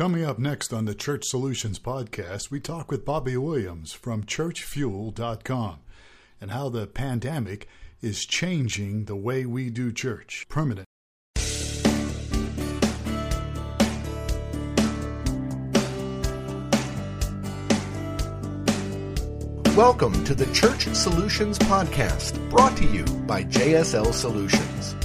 Coming 0.00 0.24
up 0.24 0.38
next 0.38 0.72
on 0.72 0.86
the 0.86 0.94
Church 0.94 1.26
Solutions 1.26 1.78
podcast, 1.78 2.50
we 2.50 2.58
talk 2.58 2.90
with 2.90 3.04
Bobby 3.04 3.36
Williams 3.36 3.92
from 3.92 4.24
churchfuel.com 4.24 5.80
and 6.40 6.50
how 6.52 6.70
the 6.70 6.86
pandemic 6.86 7.68
is 8.00 8.24
changing 8.24 9.04
the 9.04 9.14
way 9.14 9.44
we 9.44 9.68
do 9.68 9.92
church. 9.92 10.46
Permanent. 10.48 10.86
Welcome 19.76 20.24
to 20.24 20.34
the 20.34 20.48
Church 20.54 20.86
Solutions 20.94 21.58
Podcast, 21.58 22.48
brought 22.48 22.74
to 22.78 22.86
you 22.86 23.04
by 23.26 23.44
JSL 23.44 24.14
Solutions. 24.14 24.96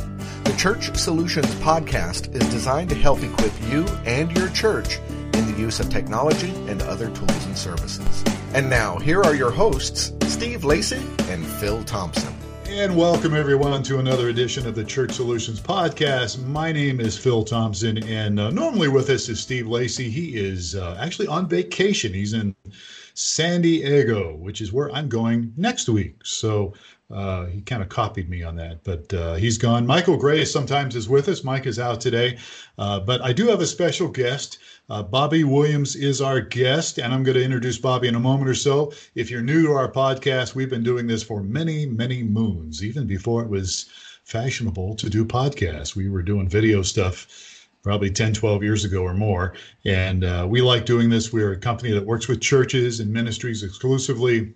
Church 0.58 0.96
Solutions 0.96 1.54
Podcast 1.56 2.34
is 2.34 2.50
designed 2.50 2.90
to 2.90 2.96
help 2.96 3.22
equip 3.22 3.52
you 3.70 3.86
and 4.06 4.36
your 4.36 4.50
church 4.50 5.00
in 5.34 5.52
the 5.52 5.56
use 5.60 5.80
of 5.82 5.90
technology 5.90 6.50
and 6.68 6.82
other 6.84 7.10
tools 7.12 7.46
and 7.46 7.58
services. 7.58 8.24
And 8.54 8.70
now, 8.70 8.98
here 8.98 9.22
are 9.22 9.36
your 9.36 9.52
hosts, 9.52 10.14
Steve 10.28 10.64
Lacey 10.64 11.06
and 11.30 11.46
Phil 11.46 11.84
Thompson. 11.84 12.34
And 12.68 12.96
welcome 12.96 13.36
everyone 13.36 13.84
to 13.84 14.00
another 14.00 14.30
edition 14.30 14.66
of 14.66 14.76
the 14.76 14.84
Church 14.84 15.12
Solutions 15.12 15.60
Podcast. 15.60 16.44
My 16.46 16.72
name 16.72 17.00
is 17.00 17.18
Phil 17.18 17.44
Thompson, 17.44 18.02
and 18.04 18.40
uh, 18.40 18.50
normally 18.50 18.88
with 18.88 19.10
us 19.10 19.28
is 19.30 19.42
Steve 19.42 19.68
Lacey. 19.68 20.10
He 20.10 20.38
is 20.38 20.74
uh, 20.74 20.98
actually 21.00 21.28
on 21.28 21.48
vacation. 21.50 22.14
He's 22.14 22.34
in 22.34 22.56
San 23.14 23.62
Diego, 23.62 24.36
which 24.36 24.62
is 24.62 24.74
where 24.74 24.92
I'm 24.92 25.10
going 25.10 25.54
next 25.58 25.90
week. 25.90 26.26
So 26.26 26.74
uh, 27.12 27.46
he 27.46 27.62
kind 27.62 27.84
of 27.84 27.90
copied 27.90 28.30
me 28.30 28.42
on 28.42 28.56
that, 28.56 28.84
but 28.84 29.14
uh, 29.14 29.36
he's 29.36 29.58
gone. 29.58 29.86
Michael 29.86 30.18
Gray 30.18 30.44
sometimes 30.44 30.96
is 30.96 31.08
with 31.08 31.30
us. 31.30 31.44
Mike 31.44 31.68
is 31.68 31.78
out 31.78 32.02
today, 32.02 32.38
uh, 32.80 33.00
but 33.00 33.22
I 33.22 33.32
do 33.32 33.48
have 33.48 33.62
a 33.62 33.68
special 33.68 34.08
guest. 34.08 34.58
Uh, 34.90 35.04
Bobby 35.04 35.44
Williams 35.44 35.96
is 35.96 36.20
our 36.20 36.42
guest, 36.42 36.98
and 36.98 37.14
I'm 37.14 37.24
going 37.24 37.38
to 37.38 37.44
introduce 37.44 37.78
Bobby 37.78 38.08
in 38.08 38.16
a 38.16 38.20
moment 38.20 38.50
or 38.50 38.56
so. 38.56 38.92
If 39.14 39.30
you're 39.30 39.44
new 39.44 39.68
to 39.68 39.74
our 39.74 39.92
podcast, 39.92 40.56
we've 40.56 40.70
been 40.70 40.84
doing 40.84 41.06
this 41.06 41.22
for 41.22 41.44
many, 41.44 41.86
many 41.86 42.24
moons, 42.24 42.84
even 42.84 43.06
before 43.06 43.44
it 43.44 43.50
was 43.50 43.86
fashionable 44.24 44.96
to 44.96 45.10
do 45.10 45.26
podcasts. 45.26 45.96
We 45.96 46.10
were 46.10 46.24
doing 46.24 46.50
video 46.50 46.82
stuff 46.82 47.68
probably 47.84 48.10
10, 48.10 48.34
12 48.34 48.64
years 48.64 48.84
ago 48.84 49.04
or 49.04 49.14
more. 49.14 49.54
And 49.86 50.24
uh, 50.24 50.48
we 50.50 50.60
like 50.60 50.86
doing 50.86 51.08
this. 51.12 51.32
We're 51.32 51.52
a 51.52 51.58
company 51.58 51.92
that 51.92 52.04
works 52.04 52.28
with 52.28 52.42
churches 52.42 53.00
and 53.00 53.14
ministries 53.14 53.62
exclusively 53.62 54.56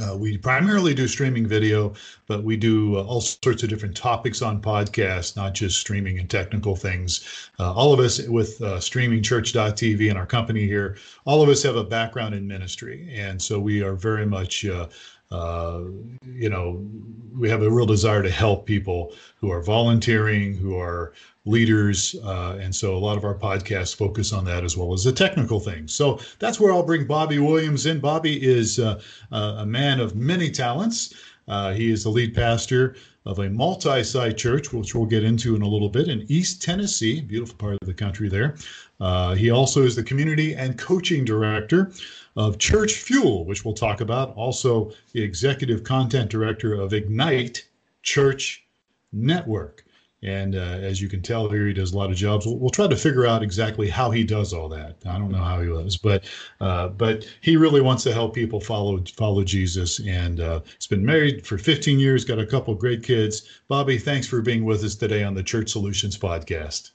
uh, 0.00 0.16
we 0.16 0.38
primarily 0.38 0.94
do 0.94 1.08
streaming 1.08 1.46
video, 1.46 1.94
but 2.26 2.44
we 2.44 2.56
do 2.56 2.96
uh, 2.96 3.02
all 3.02 3.20
sorts 3.20 3.62
of 3.62 3.68
different 3.68 3.96
topics 3.96 4.42
on 4.42 4.60
podcasts, 4.60 5.36
not 5.36 5.54
just 5.54 5.80
streaming 5.80 6.18
and 6.18 6.30
technical 6.30 6.76
things. 6.76 7.50
Uh, 7.58 7.72
all 7.72 7.92
of 7.92 8.00
us 8.00 8.20
with 8.28 8.60
uh, 8.62 8.76
streamingchurch.tv 8.76 10.08
and 10.08 10.18
our 10.18 10.26
company 10.26 10.66
here, 10.66 10.96
all 11.24 11.42
of 11.42 11.48
us 11.48 11.62
have 11.62 11.76
a 11.76 11.84
background 11.84 12.34
in 12.34 12.46
ministry. 12.46 13.08
And 13.12 13.40
so 13.40 13.58
we 13.58 13.82
are 13.82 13.94
very 13.94 14.26
much 14.26 14.64
uh, 14.64 14.88
uh, 15.30 15.82
you 16.24 16.48
know, 16.48 16.84
we 17.32 17.48
have 17.48 17.62
a 17.62 17.70
real 17.70 17.86
desire 17.86 18.22
to 18.22 18.30
help 18.30 18.66
people 18.66 19.14
who 19.40 19.50
are 19.50 19.62
volunteering, 19.62 20.54
who 20.54 20.78
are 20.78 21.12
leaders. 21.46 22.14
Uh, 22.22 22.58
and 22.60 22.74
so 22.74 22.94
a 22.94 22.98
lot 22.98 23.16
of 23.16 23.24
our 23.24 23.34
podcasts 23.34 23.96
focus 23.96 24.32
on 24.32 24.44
that 24.44 24.64
as 24.64 24.76
well 24.76 24.92
as 24.92 25.04
the 25.04 25.12
technical 25.12 25.58
things. 25.58 25.94
So 25.94 26.20
that's 26.38 26.60
where 26.60 26.72
I'll 26.72 26.82
bring 26.82 27.06
Bobby 27.06 27.38
Williams 27.38 27.86
in. 27.86 28.00
Bobby 28.00 28.42
is 28.46 28.78
uh, 28.78 29.00
a 29.32 29.64
man 29.64 30.00
of 30.00 30.14
many 30.14 30.50
talents. 30.50 31.14
Uh, 31.48 31.72
he 31.72 31.90
is 31.90 32.04
the 32.04 32.10
lead 32.10 32.34
pastor 32.34 32.96
of 33.26 33.38
a 33.38 33.48
multi 33.50 34.02
site 34.02 34.36
church, 34.36 34.72
which 34.72 34.94
we'll 34.94 35.06
get 35.06 35.24
into 35.24 35.56
in 35.56 35.62
a 35.62 35.68
little 35.68 35.88
bit, 35.88 36.08
in 36.08 36.24
East 36.28 36.62
Tennessee, 36.62 37.20
beautiful 37.20 37.56
part 37.56 37.76
of 37.80 37.86
the 37.86 37.94
country 37.94 38.28
there. 38.28 38.56
Uh, 39.00 39.34
he 39.34 39.50
also 39.50 39.82
is 39.82 39.96
the 39.96 40.02
community 40.02 40.54
and 40.54 40.78
coaching 40.78 41.24
director 41.24 41.92
of 42.36 42.58
Church 42.58 42.94
Fuel, 42.94 43.44
which 43.44 43.64
we'll 43.64 43.74
talk 43.74 44.00
about, 44.00 44.34
also 44.36 44.92
the 45.12 45.22
executive 45.22 45.82
content 45.82 46.30
director 46.30 46.74
of 46.74 46.92
Ignite 46.92 47.66
Church 48.02 48.64
Network. 49.12 49.84
And 50.22 50.54
uh, 50.54 50.58
as 50.58 51.00
you 51.00 51.08
can 51.08 51.22
tell 51.22 51.48
here, 51.48 51.66
he 51.66 51.72
does 51.72 51.94
a 51.94 51.96
lot 51.96 52.10
of 52.10 52.16
jobs. 52.16 52.44
We'll, 52.44 52.58
we'll, 52.58 52.70
try 52.70 52.86
to 52.86 52.96
figure 52.96 53.24
out 53.24 53.42
exactly 53.42 53.88
how 53.88 54.10
he 54.10 54.22
does 54.22 54.52
all 54.52 54.68
that. 54.68 54.96
I 55.06 55.18
don't 55.18 55.30
know 55.30 55.38
how 55.38 55.60
he 55.62 55.68
does, 55.68 55.96
but 55.96 56.24
uh, 56.60 56.88
but 56.88 57.26
he 57.40 57.56
really 57.56 57.80
wants 57.80 58.02
to 58.02 58.12
help 58.12 58.34
people 58.34 58.60
follow 58.60 59.02
follow 59.16 59.44
Jesus. 59.44 59.98
And 60.00 60.40
uh, 60.40 60.60
he's 60.76 60.86
been 60.86 61.06
married 61.06 61.46
for 61.46 61.56
15 61.56 61.98
years, 61.98 62.26
got 62.26 62.38
a 62.38 62.44
couple 62.44 62.74
great 62.74 63.02
kids. 63.02 63.48
Bobby, 63.68 63.96
thanks 63.96 64.26
for 64.26 64.42
being 64.42 64.66
with 64.66 64.84
us 64.84 64.94
today 64.94 65.24
on 65.24 65.34
the 65.34 65.42
Church 65.42 65.70
Solutions 65.70 66.18
podcast. 66.18 66.90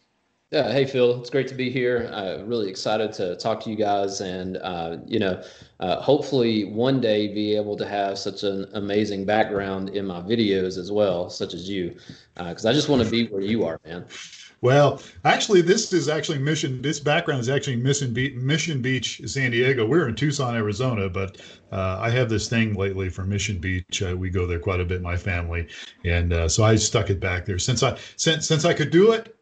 Yeah, 0.52 0.72
hey 0.72 0.86
Phil, 0.86 1.20
it's 1.20 1.32
great 1.32 1.48
to 1.48 1.56
be 1.56 1.72
here. 1.72 2.08
Uh, 2.14 2.44
really 2.46 2.70
excited 2.70 3.12
to 3.14 3.36
talk 3.36 3.60
to 3.62 3.70
you 3.72 3.76
guys, 3.76 4.22
and 4.22 4.58
uh, 4.58 4.98
you 5.08 5.18
know, 5.18 5.42
uh, 5.80 6.00
hopefully 6.00 6.66
one 6.66 7.02
day 7.02 7.34
be 7.34 7.56
able 7.56 7.76
to 7.76 7.88
have 7.88 8.20
such 8.20 8.44
an 8.44 8.68
amazing 8.74 9.26
background 9.26 9.90
in 9.90 10.06
my 10.06 10.22
videos 10.22 10.78
as 10.78 10.92
well, 10.92 11.32
such 11.32 11.56
as 11.56 11.68
you, 11.68 11.96
because 12.38 12.64
uh, 12.64 12.70
I 12.70 12.74
just 12.74 12.90
want 12.90 13.04
to 13.04 13.10
be 13.10 13.26
where 13.26 13.42
you 13.42 13.66
are, 13.66 13.82
man. 13.86 14.06
Well, 14.62 15.02
actually, 15.26 15.62
this 15.62 15.92
is 15.92 16.08
actually 16.08 16.38
Mission. 16.38 16.80
This 16.80 17.00
background 17.00 17.42
is 17.42 17.50
actually 17.50 17.78
Mission 17.78 18.14
Beach, 18.14 18.36
Mission 18.36 18.84
Beach, 18.84 19.22
San 19.26 19.50
Diego. 19.50 19.84
We're 19.88 20.08
in 20.08 20.16
Tucson, 20.16 20.56
Arizona, 20.56 21.10
but 21.10 21.42
uh, 21.72 21.98
I 22.00 22.12
have 22.12 22.30
this 22.30 22.48
thing 22.48 22.76
lately 22.76 23.10
for 23.10 23.24
Mission 23.24 23.58
Beach. 23.58 24.04
Uh, 24.04 24.16
we 24.16 24.30
go 24.30 24.46
there 24.46 24.60
quite 24.60 24.80
a 24.80 24.86
bit, 24.86 25.02
my 25.02 25.18
family, 25.18 25.68
and 26.04 26.52
so 26.52 26.64
I 26.64 26.76
stuck 26.76 27.10
it 27.10 27.20
back 27.20 27.46
there 27.46 27.58
since 27.58 27.82
I 27.82 27.98
since 28.16 28.48
since 28.48 28.64
I 28.64 28.76
could 28.76 28.92
do 28.92 29.12
it. 29.12 29.35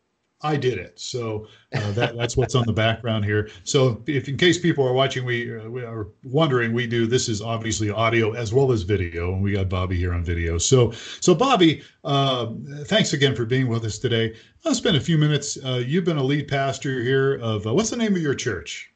I 0.43 0.57
did 0.57 0.77
it. 0.77 0.99
So 0.99 1.47
uh, 1.73 1.91
that, 1.93 2.17
that's 2.17 2.35
what's 2.35 2.53
on 2.53 2.65
the 2.65 2.73
background 2.73 3.23
here. 3.23 3.49
So 3.63 4.03
if 4.07 4.27
in 4.27 4.35
case 4.35 4.59
people 4.59 4.85
are 4.85 4.91
watching, 4.91 5.23
we, 5.23 5.57
uh, 5.57 5.69
we, 5.69 5.83
are 5.83 6.07
wondering, 6.23 6.73
we 6.73 6.85
do 6.85 7.07
this 7.07 7.29
is 7.29 7.41
obviously 7.41 7.89
audio 7.89 8.33
as 8.33 8.53
well 8.53 8.71
as 8.73 8.83
video, 8.83 9.33
and 9.33 9.41
we 9.41 9.53
got 9.53 9.69
Bobby 9.69 9.97
here 9.97 10.13
on 10.13 10.23
video. 10.23 10.57
So 10.57 10.91
so 11.21 11.33
Bobby, 11.33 11.81
uh, 12.03 12.51
thanks 12.85 13.13
again 13.13 13.35
for 13.35 13.45
being 13.45 13.69
with 13.69 13.85
us 13.85 13.97
today. 13.97 14.35
I'll 14.65 14.75
spend 14.75 14.97
a 14.97 15.01
few 15.01 15.17
minutes. 15.17 15.57
Uh, 15.63 15.81
you've 15.85 16.05
been 16.05 16.17
a 16.17 16.23
lead 16.23 16.49
pastor 16.49 17.01
here 17.01 17.35
of 17.35 17.65
uh, 17.65 17.73
what's 17.73 17.89
the 17.89 17.97
name 17.97 18.15
of 18.15 18.21
your 18.21 18.35
church? 18.35 18.89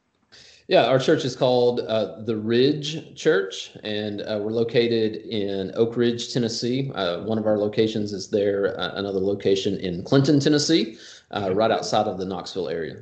Yeah, 0.68 0.88
our 0.88 1.00
church 1.00 1.24
is 1.24 1.34
called 1.34 1.80
uh, 1.80 2.24
the 2.24 2.36
Ridge 2.36 3.16
Church, 3.16 3.72
and 3.84 4.20
uh, 4.20 4.38
we're 4.42 4.52
located 4.52 5.16
in 5.16 5.72
Oak 5.76 5.96
Ridge, 5.96 6.34
Tennessee. 6.34 6.92
Uh, 6.94 7.22
one 7.22 7.38
of 7.38 7.46
our 7.48 7.58
locations 7.58 8.12
is 8.12 8.28
there, 8.28 8.78
uh, 8.78 8.92
another 8.96 9.22
location 9.22 9.78
in 9.80 10.04
Clinton, 10.04 10.42
Tennessee 10.42 10.98
uh, 11.32 11.54
right 11.54 11.72
outside 11.72 12.08
of 12.08 12.18
the 12.18 12.26
Knoxville 12.26 12.70
area. 12.70 12.98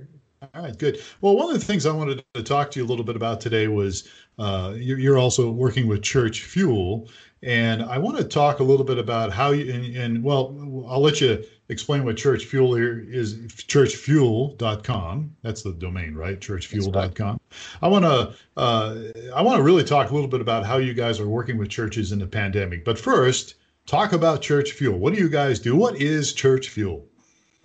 All 0.54 0.62
right, 0.62 0.78
good. 0.78 1.02
Well, 1.22 1.36
one 1.36 1.54
of 1.54 1.60
the 1.60 1.66
things 1.66 1.86
I 1.86 1.92
wanted 1.92 2.24
to 2.34 2.44
talk 2.44 2.72
to 2.72 2.80
you 2.80 2.86
a 2.86 2.88
little 2.88 3.06
bit 3.06 3.16
about 3.16 3.42
today 3.42 3.68
was 3.68 4.08
uh, 4.38 4.74
you're 4.78 5.18
also 5.18 5.50
working 5.50 5.88
with 5.88 6.04
Church 6.04 6.44
Fuel, 6.44 7.10
and 7.42 7.84
I 7.84 7.98
want 7.98 8.18
to 8.18 8.24
talk 8.24 8.60
a 8.60 8.64
little 8.64 8.86
bit 8.86 8.98
about 8.98 9.32
how 9.32 9.52
you 9.52 9.74
and, 9.74 9.96
and 9.96 10.24
well, 10.24 10.56
I'll 10.88 11.02
let 11.02 11.22
you 11.22 11.44
explain 11.70 12.04
what 12.04 12.18
Church 12.18 12.46
Fuel 12.46 12.76
is. 12.76 13.36
Churchfuel.com. 13.36 15.36
That's 15.42 15.64
the 15.64 15.74
domain, 15.74 16.16
right? 16.16 16.40
Churchfuel.com. 16.40 17.40
I 17.82 17.88
want 17.88 18.06
to 18.06 18.36
uh, 18.58 18.96
I 19.36 19.42
want 19.42 19.58
to 19.58 19.64
really 19.64 19.84
talk 19.84 20.12
a 20.12 20.14
little 20.14 20.30
bit 20.30 20.42
about 20.42 20.66
how 20.66 20.78
you 20.78 20.94
guys 20.94 21.20
are 21.20 21.28
working 21.28 21.58
with 21.58 21.70
churches 21.70 22.12
in 22.12 22.20
the 22.20 22.28
pandemic. 22.28 22.84
But 22.84 23.00
first, 23.00 23.56
talk 23.86 24.14
about 24.14 24.42
Church 24.42 24.74
Fuel. 24.74 25.00
What 25.00 25.14
do 25.14 25.20
you 25.20 25.30
guys 25.30 25.60
do? 25.60 25.76
What 25.76 26.02
is 26.02 26.34
Church 26.34 26.70
Fuel? 26.70 27.06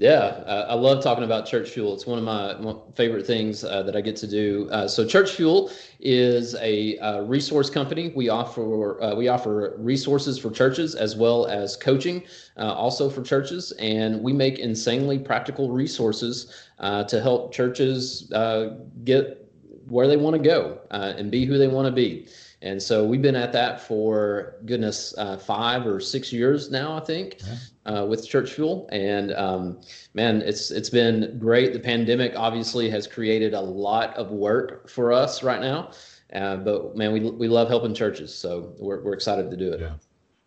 Yeah, 0.01 0.43
uh, 0.47 0.65
I 0.71 0.75
love 0.77 1.03
talking 1.03 1.25
about 1.25 1.45
Church 1.45 1.69
Fuel. 1.69 1.93
It's 1.93 2.07
one 2.07 2.19
of 2.19 2.25
my 2.25 2.75
favorite 2.95 3.27
things 3.27 3.65
uh, 3.65 3.83
that 3.83 3.95
I 3.95 4.01
get 4.01 4.17
to 4.17 4.27
do. 4.27 4.67
Uh, 4.73 4.89
so, 4.89 5.07
Church 5.07 5.33
Fuel 5.33 5.71
is 6.01 6.55
a 6.55 6.97
uh, 7.01 7.21
resource 7.21 7.69
company. 7.69 8.11
We 8.17 8.31
offer 8.31 9.03
uh, 9.03 9.15
we 9.15 9.29
offer 9.29 9.75
resources 9.77 10.39
for 10.39 10.51
churches 10.51 10.95
as 10.95 11.17
well 11.17 11.45
as 11.49 11.77
coaching, 11.77 12.25
uh, 12.57 12.73
also 12.73 13.11
for 13.11 13.21
churches, 13.21 13.73
and 13.73 14.23
we 14.23 14.33
make 14.33 14.59
insanely 14.59 15.19
practical 15.19 15.71
resources 15.71 16.51
to 16.81 17.21
help 17.21 17.53
churches 17.53 18.33
get 19.05 19.47
where 19.87 20.07
they 20.07 20.17
want 20.17 20.35
to 20.35 20.43
go 20.43 20.81
and 20.93 21.31
be 21.31 21.45
who 21.45 21.59
they 21.59 21.69
want 21.69 21.85
to 21.85 21.93
be. 21.93 22.27
And 22.63 22.83
so 22.83 23.07
we've 23.07 23.23
been 23.23 23.37
at 23.37 23.53
that 23.53 23.81
for 23.81 24.57
goodness 24.67 25.15
uh, 25.17 25.39
five 25.39 25.87
or 25.87 25.99
six 25.99 26.33
years 26.33 26.71
now, 26.71 26.95
I 26.95 27.01
think, 27.01 27.39
yeah. 27.47 28.01
uh, 28.01 28.05
with 28.05 28.29
Church 28.29 28.53
Fuel. 28.53 28.87
And 28.93 29.33
um, 29.33 29.81
man, 30.13 30.43
it's 30.43 30.71
it's 30.71 30.91
been 30.91 31.39
great. 31.39 31.73
The 31.73 31.81
pandemic 31.81 32.35
obviously 32.37 32.91
has 32.91 33.07
created 33.07 33.55
a 33.55 33.61
lot 33.61 34.15
of 34.15 34.31
work 34.31 34.91
for 34.91 35.11
us 35.11 35.43
right 35.43 35.61
now, 35.61 35.93
uh, 36.35 36.57
but 36.57 36.97
man, 36.97 37.13
we 37.13 37.21
we 37.31 37.49
love 37.49 37.69
helping 37.69 37.95
churches, 37.95 38.35
so 38.35 38.75
we're 38.79 39.01
we're 39.03 39.15
excited 39.15 39.51
to 39.51 39.57
do 39.57 39.73
it. 39.73 39.81
Yeah. 39.81 39.95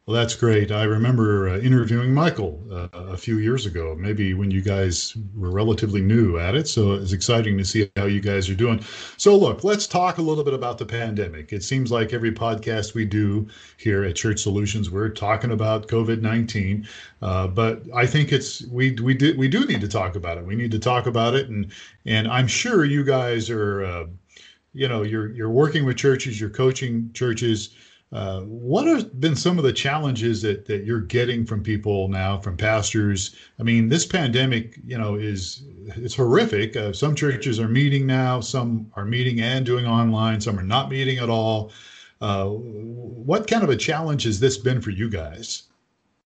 Well, 0.06 0.16
that's 0.18 0.36
great. 0.36 0.70
I 0.70 0.84
remember 0.84 1.48
uh, 1.48 1.60
interviewing 1.60 2.14
Michael 2.14 2.62
uh, 2.70 2.90
a 2.94 3.16
few 3.16 3.38
years 3.38 3.66
ago, 3.66 3.96
maybe 3.98 4.34
when 4.34 4.52
you 4.52 4.62
guys 4.62 5.16
were 5.34 5.50
relatively 5.50 6.02
new 6.02 6.38
at 6.38 6.56
it. 6.56 6.68
So 6.68 6.92
it's 6.92 7.14
exciting 7.14 7.58
to 7.58 7.64
see 7.64 7.90
how 7.96 8.08
you 8.08 8.20
guys 8.20 8.50
are 8.50 8.54
doing. 8.54 8.84
So, 9.16 9.38
look, 9.38 9.64
let's 9.64 9.88
talk 9.88 10.18
a 10.18 10.22
little 10.22 10.44
bit 10.44 10.54
about 10.54 10.78
the 10.78 10.86
pandemic. 10.86 11.54
It 11.54 11.64
seems 11.64 11.90
like 11.90 12.12
every 12.12 12.34
podcast 12.34 12.94
we 12.94 13.06
do 13.06 13.48
here 13.78 14.04
at 14.04 14.18
Church 14.18 14.42
Solutions, 14.42 14.90
we're 14.92 15.08
talking 15.08 15.52
about 15.52 15.88
COVID 15.88 16.20
nineteen. 16.20 16.86
Uh, 17.22 17.48
but 17.48 17.84
I 17.96 18.06
think 18.06 18.34
it's 18.34 18.62
we 18.68 18.92
we 18.96 19.14
do 19.14 19.38
we 19.38 19.48
do 19.48 19.66
need 19.66 19.80
to 19.80 19.88
talk 19.88 20.18
about 20.18 20.38
it. 20.38 20.46
We 20.46 20.58
need 20.58 20.72
to 20.72 20.80
talk 20.80 21.06
about 21.08 21.34
it, 21.34 21.48
and 21.48 21.72
and 22.06 22.28
I'm 22.28 22.48
sure 22.48 22.84
you 22.84 23.06
guys 23.06 23.50
are, 23.50 23.86
uh, 23.86 24.06
you 24.74 24.88
know, 24.90 25.04
you're 25.04 25.32
you're 25.32 25.50
working 25.50 25.86
with 25.86 25.96
churches, 25.98 26.42
you're 26.42 26.50
coaching 26.50 27.10
churches 27.14 27.70
uh, 28.14 28.42
what 28.42 28.86
have 28.86 29.20
been 29.20 29.36
some 29.36 29.58
of 29.58 29.64
the 29.64 29.74
challenges 29.74 30.42
that, 30.44 30.66
that 30.66 30.84
you're 30.84 31.02
getting 31.02 31.46
from 31.46 31.64
people 31.64 32.08
now, 32.08 32.38
from 32.38 32.56
pastors? 32.56 33.36
I 33.60 33.64
mean, 33.64 33.90
this 33.90 34.06
pandemic, 34.06 34.80
you 34.86 35.00
know, 35.00 35.16
is 35.16 35.64
it's 35.96 36.14
horrific. 36.14 36.76
Uh, 36.76 36.94
some 36.94 37.16
churches 37.16 37.60
are 37.60 37.68
meeting 37.68 38.06
now, 38.06 38.40
some 38.40 38.92
are 38.96 39.06
meeting 39.06 39.42
and 39.42 39.66
doing 39.66 39.88
online, 39.88 40.40
some 40.40 40.60
are 40.60 40.64
not 40.64 40.90
meeting 40.90 41.18
at 41.18 41.30
all. 41.30 41.72
Uh, 42.22 42.50
what 42.50 43.48
kind 43.48 43.64
of 43.64 43.70
a 43.70 43.76
challenge 43.76 44.24
has 44.24 44.40
this 44.40 44.58
been 44.58 44.80
for 44.80 44.92
you 44.92 45.10
guys? 45.10 45.64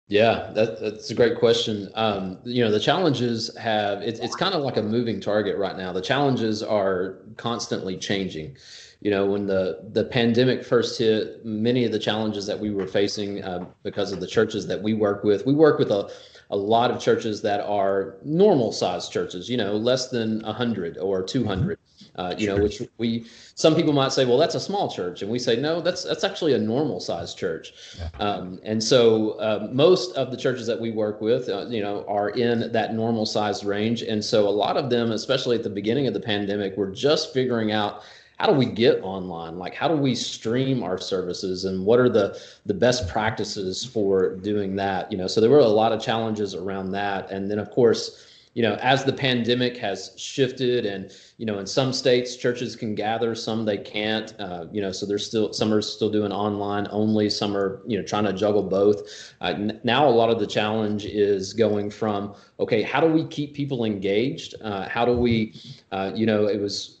Yeah, 0.06 0.52
that, 0.54 0.80
that's 0.80 1.10
a 1.10 1.14
great 1.14 1.38
question. 1.38 1.90
Um, 1.94 2.38
you 2.44 2.62
know, 2.62 2.70
the 2.70 2.78
challenges 2.78 3.54
have 3.56 4.02
it, 4.02 4.20
it's 4.22 4.36
kind 4.36 4.54
of 4.54 4.62
like 4.62 4.76
a 4.76 4.82
moving 4.82 5.18
target 5.18 5.56
right 5.56 5.76
now. 5.76 5.92
The 5.92 6.02
challenges 6.02 6.62
are 6.62 7.16
constantly 7.36 7.96
changing 7.96 8.56
you 9.04 9.10
know, 9.10 9.26
when 9.26 9.46
the 9.46 9.80
the 9.92 10.04
pandemic 10.04 10.64
first 10.64 10.98
hit, 10.98 11.44
many 11.44 11.84
of 11.84 11.92
the 11.92 11.98
challenges 11.98 12.46
that 12.46 12.58
we 12.58 12.70
were 12.70 12.86
facing 12.86 13.44
uh, 13.44 13.66
because 13.82 14.12
of 14.12 14.18
the 14.18 14.26
churches 14.26 14.66
that 14.66 14.82
we 14.82 14.94
work 14.94 15.22
with, 15.22 15.46
we 15.46 15.52
work 15.52 15.78
with 15.78 15.90
a 15.90 16.10
a 16.50 16.56
lot 16.56 16.90
of 16.90 17.00
churches 17.00 17.42
that 17.42 17.60
are 17.60 18.16
normal 18.24 18.72
sized 18.72 19.12
churches, 19.12 19.48
you 19.48 19.58
know, 19.58 19.76
less 19.76 20.08
than 20.08 20.40
100 20.42 20.98
or 20.98 21.22
200. 21.22 21.78
Uh, 22.16 22.34
you 22.38 22.46
know, 22.46 22.56
which 22.56 22.80
we 22.98 23.26
some 23.56 23.74
people 23.74 23.92
might 23.92 24.12
say, 24.12 24.24
well, 24.24 24.38
that's 24.38 24.54
a 24.54 24.60
small 24.60 24.88
church, 24.90 25.20
and 25.22 25.30
we 25.30 25.38
say, 25.38 25.56
no, 25.56 25.80
that's 25.80 26.04
that's 26.04 26.22
actually 26.22 26.54
a 26.54 26.58
normal 26.58 27.00
sized 27.00 27.36
church. 27.36 27.72
Yeah. 27.98 28.08
Um, 28.20 28.60
and 28.62 28.82
so 28.82 29.32
uh, 29.32 29.68
most 29.72 30.14
of 30.16 30.30
the 30.30 30.36
churches 30.36 30.66
that 30.68 30.80
we 30.80 30.92
work 30.92 31.20
with, 31.20 31.48
uh, 31.48 31.66
you 31.66 31.82
know, 31.82 32.04
are 32.06 32.30
in 32.30 32.70
that 32.70 32.94
normal 32.94 33.26
sized 33.26 33.64
range, 33.64 34.02
and 34.02 34.24
so 34.24 34.46
a 34.48 34.50
lot 34.50 34.76
of 34.76 34.90
them, 34.90 35.10
especially 35.10 35.56
at 35.56 35.64
the 35.64 35.70
beginning 35.70 36.06
of 36.06 36.14
the 36.14 36.20
pandemic, 36.20 36.76
were 36.76 36.90
just 36.90 37.32
figuring 37.32 37.72
out 37.72 38.02
how 38.38 38.46
do 38.46 38.52
we 38.52 38.66
get 38.66 39.00
online? 39.02 39.58
Like 39.58 39.74
how 39.74 39.88
do 39.88 39.96
we 39.96 40.14
stream 40.14 40.82
our 40.82 40.98
services 40.98 41.64
and 41.64 41.84
what 41.84 42.00
are 42.00 42.08
the 42.08 42.40
the 42.66 42.74
best 42.74 43.08
practices 43.08 43.84
for 43.84 44.36
doing 44.36 44.76
that? 44.76 45.10
You 45.10 45.18
know 45.18 45.26
so 45.26 45.40
there 45.40 45.50
were 45.50 45.58
a 45.58 45.66
lot 45.66 45.92
of 45.92 46.00
challenges 46.00 46.54
around 46.54 46.90
that. 46.92 47.30
And 47.30 47.50
then 47.50 47.58
of 47.58 47.70
course 47.70 48.26
you 48.54 48.62
know 48.62 48.74
as 48.76 49.04
the 49.04 49.12
pandemic 49.12 49.76
has 49.76 50.12
shifted 50.16 50.86
and 50.86 51.12
you 51.38 51.46
know 51.46 51.58
in 51.58 51.66
some 51.66 51.92
states 51.92 52.36
churches 52.36 52.76
can 52.76 52.94
gather 52.94 53.34
some 53.34 53.64
they 53.64 53.76
can't 53.76 54.34
uh, 54.40 54.66
you 54.72 54.80
know 54.80 54.92
so 54.92 55.04
there's 55.04 55.26
still 55.26 55.52
some 55.52 55.72
are 55.72 55.82
still 55.82 56.10
doing 56.10 56.32
online 56.32 56.86
only 56.90 57.28
some 57.28 57.56
are 57.56 57.82
you 57.86 57.98
know 57.98 58.04
trying 58.04 58.24
to 58.24 58.32
juggle 58.32 58.62
both. 58.62 59.32
Uh, 59.40 59.54
n- 59.54 59.80
now 59.84 60.08
a 60.08 60.10
lot 60.10 60.30
of 60.30 60.38
the 60.38 60.46
challenge 60.46 61.04
is 61.04 61.52
going 61.52 61.90
from 61.90 62.34
okay 62.58 62.82
how 62.82 63.00
do 63.00 63.08
we 63.08 63.24
keep 63.26 63.54
people 63.54 63.84
engaged? 63.84 64.54
Uh, 64.62 64.88
how 64.88 65.04
do 65.04 65.12
we 65.12 65.54
uh, 65.92 66.12
you 66.14 66.24
know 66.24 66.46
it 66.46 66.60
was 66.60 67.00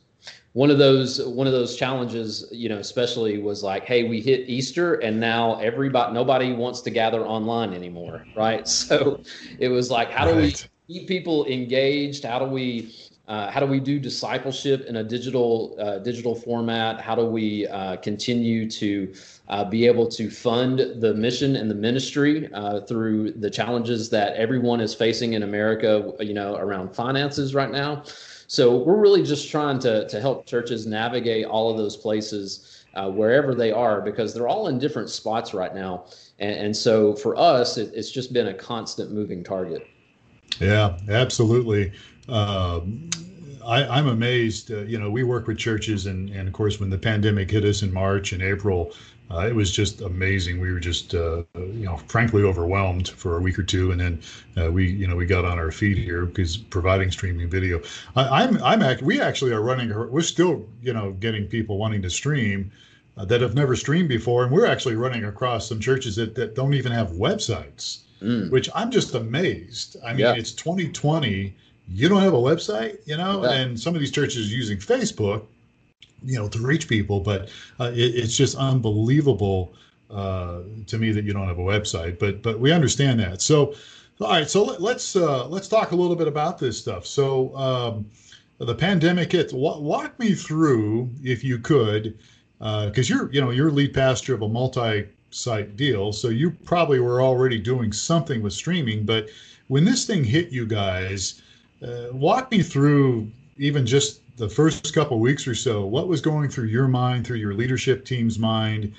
one 0.54 0.70
of 0.70 0.78
those 0.78 1.20
one 1.24 1.46
of 1.46 1.52
those 1.52 1.76
challenges 1.76 2.46
you 2.52 2.68
know 2.68 2.78
especially 2.78 3.38
was 3.38 3.62
like 3.62 3.84
hey 3.84 4.04
we 4.04 4.20
hit 4.20 4.48
easter 4.48 4.94
and 4.94 5.20
now 5.20 5.58
everybody 5.60 6.14
nobody 6.14 6.52
wants 6.52 6.80
to 6.80 6.90
gather 6.90 7.26
online 7.26 7.74
anymore 7.74 8.26
right? 8.34 8.66
So 8.84 9.22
it 9.58 9.68
was 9.68 9.90
like 9.90 10.10
how 10.10 10.24
do 10.26 10.36
we 10.36 10.54
keep 10.88 11.08
people 11.08 11.46
engaged? 11.46 12.24
How 12.24 12.38
do 12.38 12.46
we 12.46 12.94
uh, 13.26 13.50
how 13.50 13.58
do 13.58 13.66
we 13.66 13.80
do 13.80 13.98
discipleship 13.98 14.84
in 14.86 14.96
a 14.96 15.02
digital 15.02 15.76
uh, 15.80 15.98
digital 15.98 16.34
format? 16.34 17.00
How 17.00 17.14
do 17.14 17.24
we 17.24 17.66
uh, 17.68 17.96
continue 17.96 18.68
to 18.70 19.12
uh, 19.48 19.64
be 19.64 19.86
able 19.86 20.06
to 20.08 20.30
fund 20.30 20.78
the 21.00 21.14
mission 21.14 21.56
and 21.56 21.70
the 21.70 21.74
ministry 21.74 22.52
uh, 22.52 22.80
through 22.80 23.32
the 23.32 23.50
challenges 23.50 24.10
that 24.10 24.34
everyone 24.36 24.80
is 24.80 24.94
facing 24.94 25.34
in 25.34 25.42
america 25.42 26.12
you 26.20 26.32
know 26.32 26.56
around 26.56 26.94
finances 26.94 27.54
right 27.54 27.70
now 27.70 28.02
so 28.54 28.76
we're 28.76 28.96
really 28.96 29.24
just 29.24 29.50
trying 29.50 29.80
to, 29.80 30.06
to 30.06 30.20
help 30.20 30.46
churches 30.46 30.86
navigate 30.86 31.44
all 31.44 31.72
of 31.72 31.76
those 31.76 31.96
places 31.96 32.84
uh, 32.94 33.10
wherever 33.10 33.52
they 33.52 33.72
are 33.72 34.00
because 34.00 34.32
they're 34.32 34.46
all 34.46 34.68
in 34.68 34.78
different 34.78 35.10
spots 35.10 35.52
right 35.52 35.74
now. 35.74 36.04
And, 36.38 36.66
and 36.66 36.76
so 36.76 37.16
for 37.16 37.36
us, 37.36 37.76
it, 37.78 37.90
it's 37.94 38.12
just 38.12 38.32
been 38.32 38.46
a 38.46 38.54
constant 38.54 39.10
moving 39.10 39.42
target. 39.42 39.84
Yeah, 40.60 40.96
absolutely. 41.08 41.90
Um, 42.28 43.10
I, 43.66 43.98
am 43.98 44.06
amazed. 44.06 44.70
Uh, 44.70 44.82
you 44.82 45.00
know, 45.00 45.10
we 45.10 45.24
work 45.24 45.48
with 45.48 45.58
churches, 45.58 46.06
and, 46.06 46.30
and 46.30 46.46
of 46.46 46.54
course, 46.54 46.78
when 46.78 46.90
the 46.90 46.98
pandemic 46.98 47.50
hit 47.50 47.64
us 47.64 47.82
in 47.82 47.92
March 47.92 48.32
and 48.32 48.40
April, 48.40 48.92
uh, 49.30 49.46
it 49.46 49.54
was 49.54 49.72
just 49.72 50.02
amazing. 50.02 50.60
We 50.60 50.70
were 50.70 50.80
just, 50.80 51.14
uh, 51.14 51.44
you 51.56 51.84
know, 51.86 51.96
frankly 51.96 52.42
overwhelmed 52.42 53.08
for 53.08 53.38
a 53.38 53.40
week 53.40 53.58
or 53.58 53.62
two, 53.62 53.90
and 53.90 54.00
then 54.00 54.20
uh, 54.58 54.70
we, 54.70 54.90
you 54.90 55.06
know, 55.06 55.16
we 55.16 55.24
got 55.24 55.44
on 55.44 55.58
our 55.58 55.70
feet 55.70 55.96
here 55.96 56.26
because 56.26 56.56
providing 56.56 57.10
streaming 57.10 57.48
video. 57.48 57.80
I, 58.16 58.42
am 58.42 58.56
I'm, 58.56 58.62
I'm 58.62 58.82
act, 58.82 59.02
we 59.02 59.20
actually 59.20 59.52
are 59.52 59.62
running. 59.62 59.88
We're 59.88 60.20
still, 60.20 60.66
you 60.82 60.92
know, 60.92 61.12
getting 61.12 61.46
people 61.46 61.78
wanting 61.78 62.02
to 62.02 62.10
stream 62.10 62.70
uh, 63.16 63.24
that 63.24 63.40
have 63.40 63.54
never 63.54 63.74
streamed 63.76 64.08
before, 64.08 64.44
and 64.44 64.52
we're 64.52 64.66
actually 64.66 64.96
running 64.96 65.24
across 65.24 65.68
some 65.68 65.80
churches 65.80 66.16
that 66.16 66.34
that 66.34 66.54
don't 66.54 66.74
even 66.74 66.92
have 66.92 67.10
websites, 67.12 68.00
mm. 68.20 68.50
which 68.50 68.68
I'm 68.74 68.90
just 68.90 69.14
amazed. 69.14 69.96
I 70.04 70.10
mean, 70.10 70.20
yeah. 70.20 70.34
it's 70.34 70.52
2020. 70.52 71.54
You 71.88 72.08
don't 72.08 72.22
have 72.22 72.34
a 72.34 72.38
website, 72.38 72.98
you 73.06 73.16
know, 73.16 73.42
yeah. 73.42 73.52
and 73.52 73.80
some 73.80 73.94
of 73.94 74.00
these 74.00 74.10
churches 74.10 74.50
are 74.50 74.54
using 74.54 74.78
Facebook 74.78 75.46
you 76.24 76.38
know 76.38 76.48
to 76.48 76.58
reach 76.58 76.88
people 76.88 77.20
but 77.20 77.48
uh, 77.80 77.90
it, 77.92 78.14
it's 78.14 78.36
just 78.36 78.56
unbelievable 78.56 79.74
uh, 80.10 80.60
to 80.86 80.98
me 80.98 81.12
that 81.12 81.24
you 81.24 81.32
don't 81.32 81.48
have 81.48 81.58
a 81.58 81.62
website 81.62 82.18
but 82.18 82.42
but 82.42 82.58
we 82.58 82.72
understand 82.72 83.20
that. 83.20 83.42
So 83.42 83.74
all 84.20 84.30
right 84.30 84.48
so 84.48 84.62
let, 84.64 84.76
us 84.76 84.80
let's, 84.80 85.16
uh, 85.16 85.46
let's 85.48 85.68
talk 85.68 85.92
a 85.92 85.96
little 85.96 86.16
bit 86.16 86.28
about 86.28 86.58
this 86.58 86.78
stuff. 86.78 87.06
So 87.06 87.54
um, 87.56 88.06
the 88.58 88.74
pandemic 88.74 89.32
hit 89.32 89.52
walk 89.52 90.18
me 90.18 90.34
through 90.34 91.10
if 91.22 91.42
you 91.42 91.58
could 91.58 92.16
because 92.58 93.10
uh, 93.10 93.14
you're 93.14 93.32
you 93.32 93.40
know 93.40 93.50
you're 93.50 93.70
lead 93.70 93.92
pastor 93.92 94.34
of 94.34 94.42
a 94.42 94.48
multi-site 94.48 95.76
deal 95.76 96.12
so 96.12 96.28
you 96.28 96.50
probably 96.50 97.00
were 97.00 97.20
already 97.20 97.58
doing 97.58 97.92
something 97.92 98.40
with 98.42 98.52
streaming 98.52 99.04
but 99.04 99.28
when 99.68 99.84
this 99.84 100.06
thing 100.06 100.22
hit 100.22 100.50
you 100.50 100.66
guys 100.66 101.42
uh, 101.82 102.06
walk 102.12 102.50
me 102.50 102.62
through 102.62 103.28
even 103.58 103.84
just 103.84 104.20
the 104.36 104.48
first 104.48 104.94
couple 104.94 105.18
weeks 105.20 105.46
or 105.46 105.54
so, 105.54 105.84
what 105.84 106.08
was 106.08 106.20
going 106.20 106.48
through 106.48 106.66
your 106.66 106.88
mind, 106.88 107.26
through 107.26 107.38
your 107.38 107.54
leadership 107.54 108.04
team's 108.04 108.38
mind, 108.38 108.92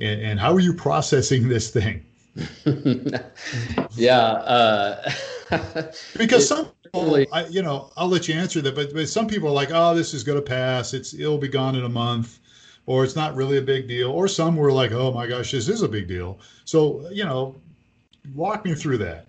and, 0.00 0.20
and 0.20 0.40
how 0.40 0.52
are 0.52 0.60
you 0.60 0.74
processing 0.74 1.48
this 1.48 1.70
thing? 1.70 2.04
yeah, 3.94 4.20
uh, 4.20 5.12
because 6.16 6.48
some 6.48 6.68
people, 6.84 7.26
I, 7.32 7.46
you 7.46 7.62
know, 7.62 7.90
I'll 7.96 8.08
let 8.08 8.28
you 8.28 8.34
answer 8.34 8.60
that, 8.62 8.74
but, 8.74 8.92
but 8.94 9.08
some 9.08 9.26
people 9.26 9.48
are 9.48 9.52
like, 9.52 9.70
"Oh, 9.70 9.94
this 9.94 10.14
is 10.14 10.24
going 10.24 10.38
to 10.38 10.42
pass. 10.42 10.94
It's 10.94 11.14
it'll 11.14 11.38
be 11.38 11.48
gone 11.48 11.74
in 11.74 11.84
a 11.84 11.90
month." 11.90 12.38
Or 12.86 13.04
it's 13.04 13.14
not 13.14 13.36
really 13.36 13.58
a 13.58 13.62
big 13.62 13.86
deal. 13.86 14.10
Or 14.10 14.26
some 14.26 14.56
were 14.56 14.72
like, 14.72 14.92
"Oh 14.92 15.12
my 15.12 15.26
gosh, 15.26 15.52
this 15.52 15.68
is 15.68 15.82
a 15.82 15.88
big 15.88 16.08
deal." 16.08 16.40
So 16.64 17.08
you 17.10 17.24
know, 17.24 17.54
walk 18.34 18.64
me 18.64 18.74
through 18.74 18.98
that. 18.98 19.26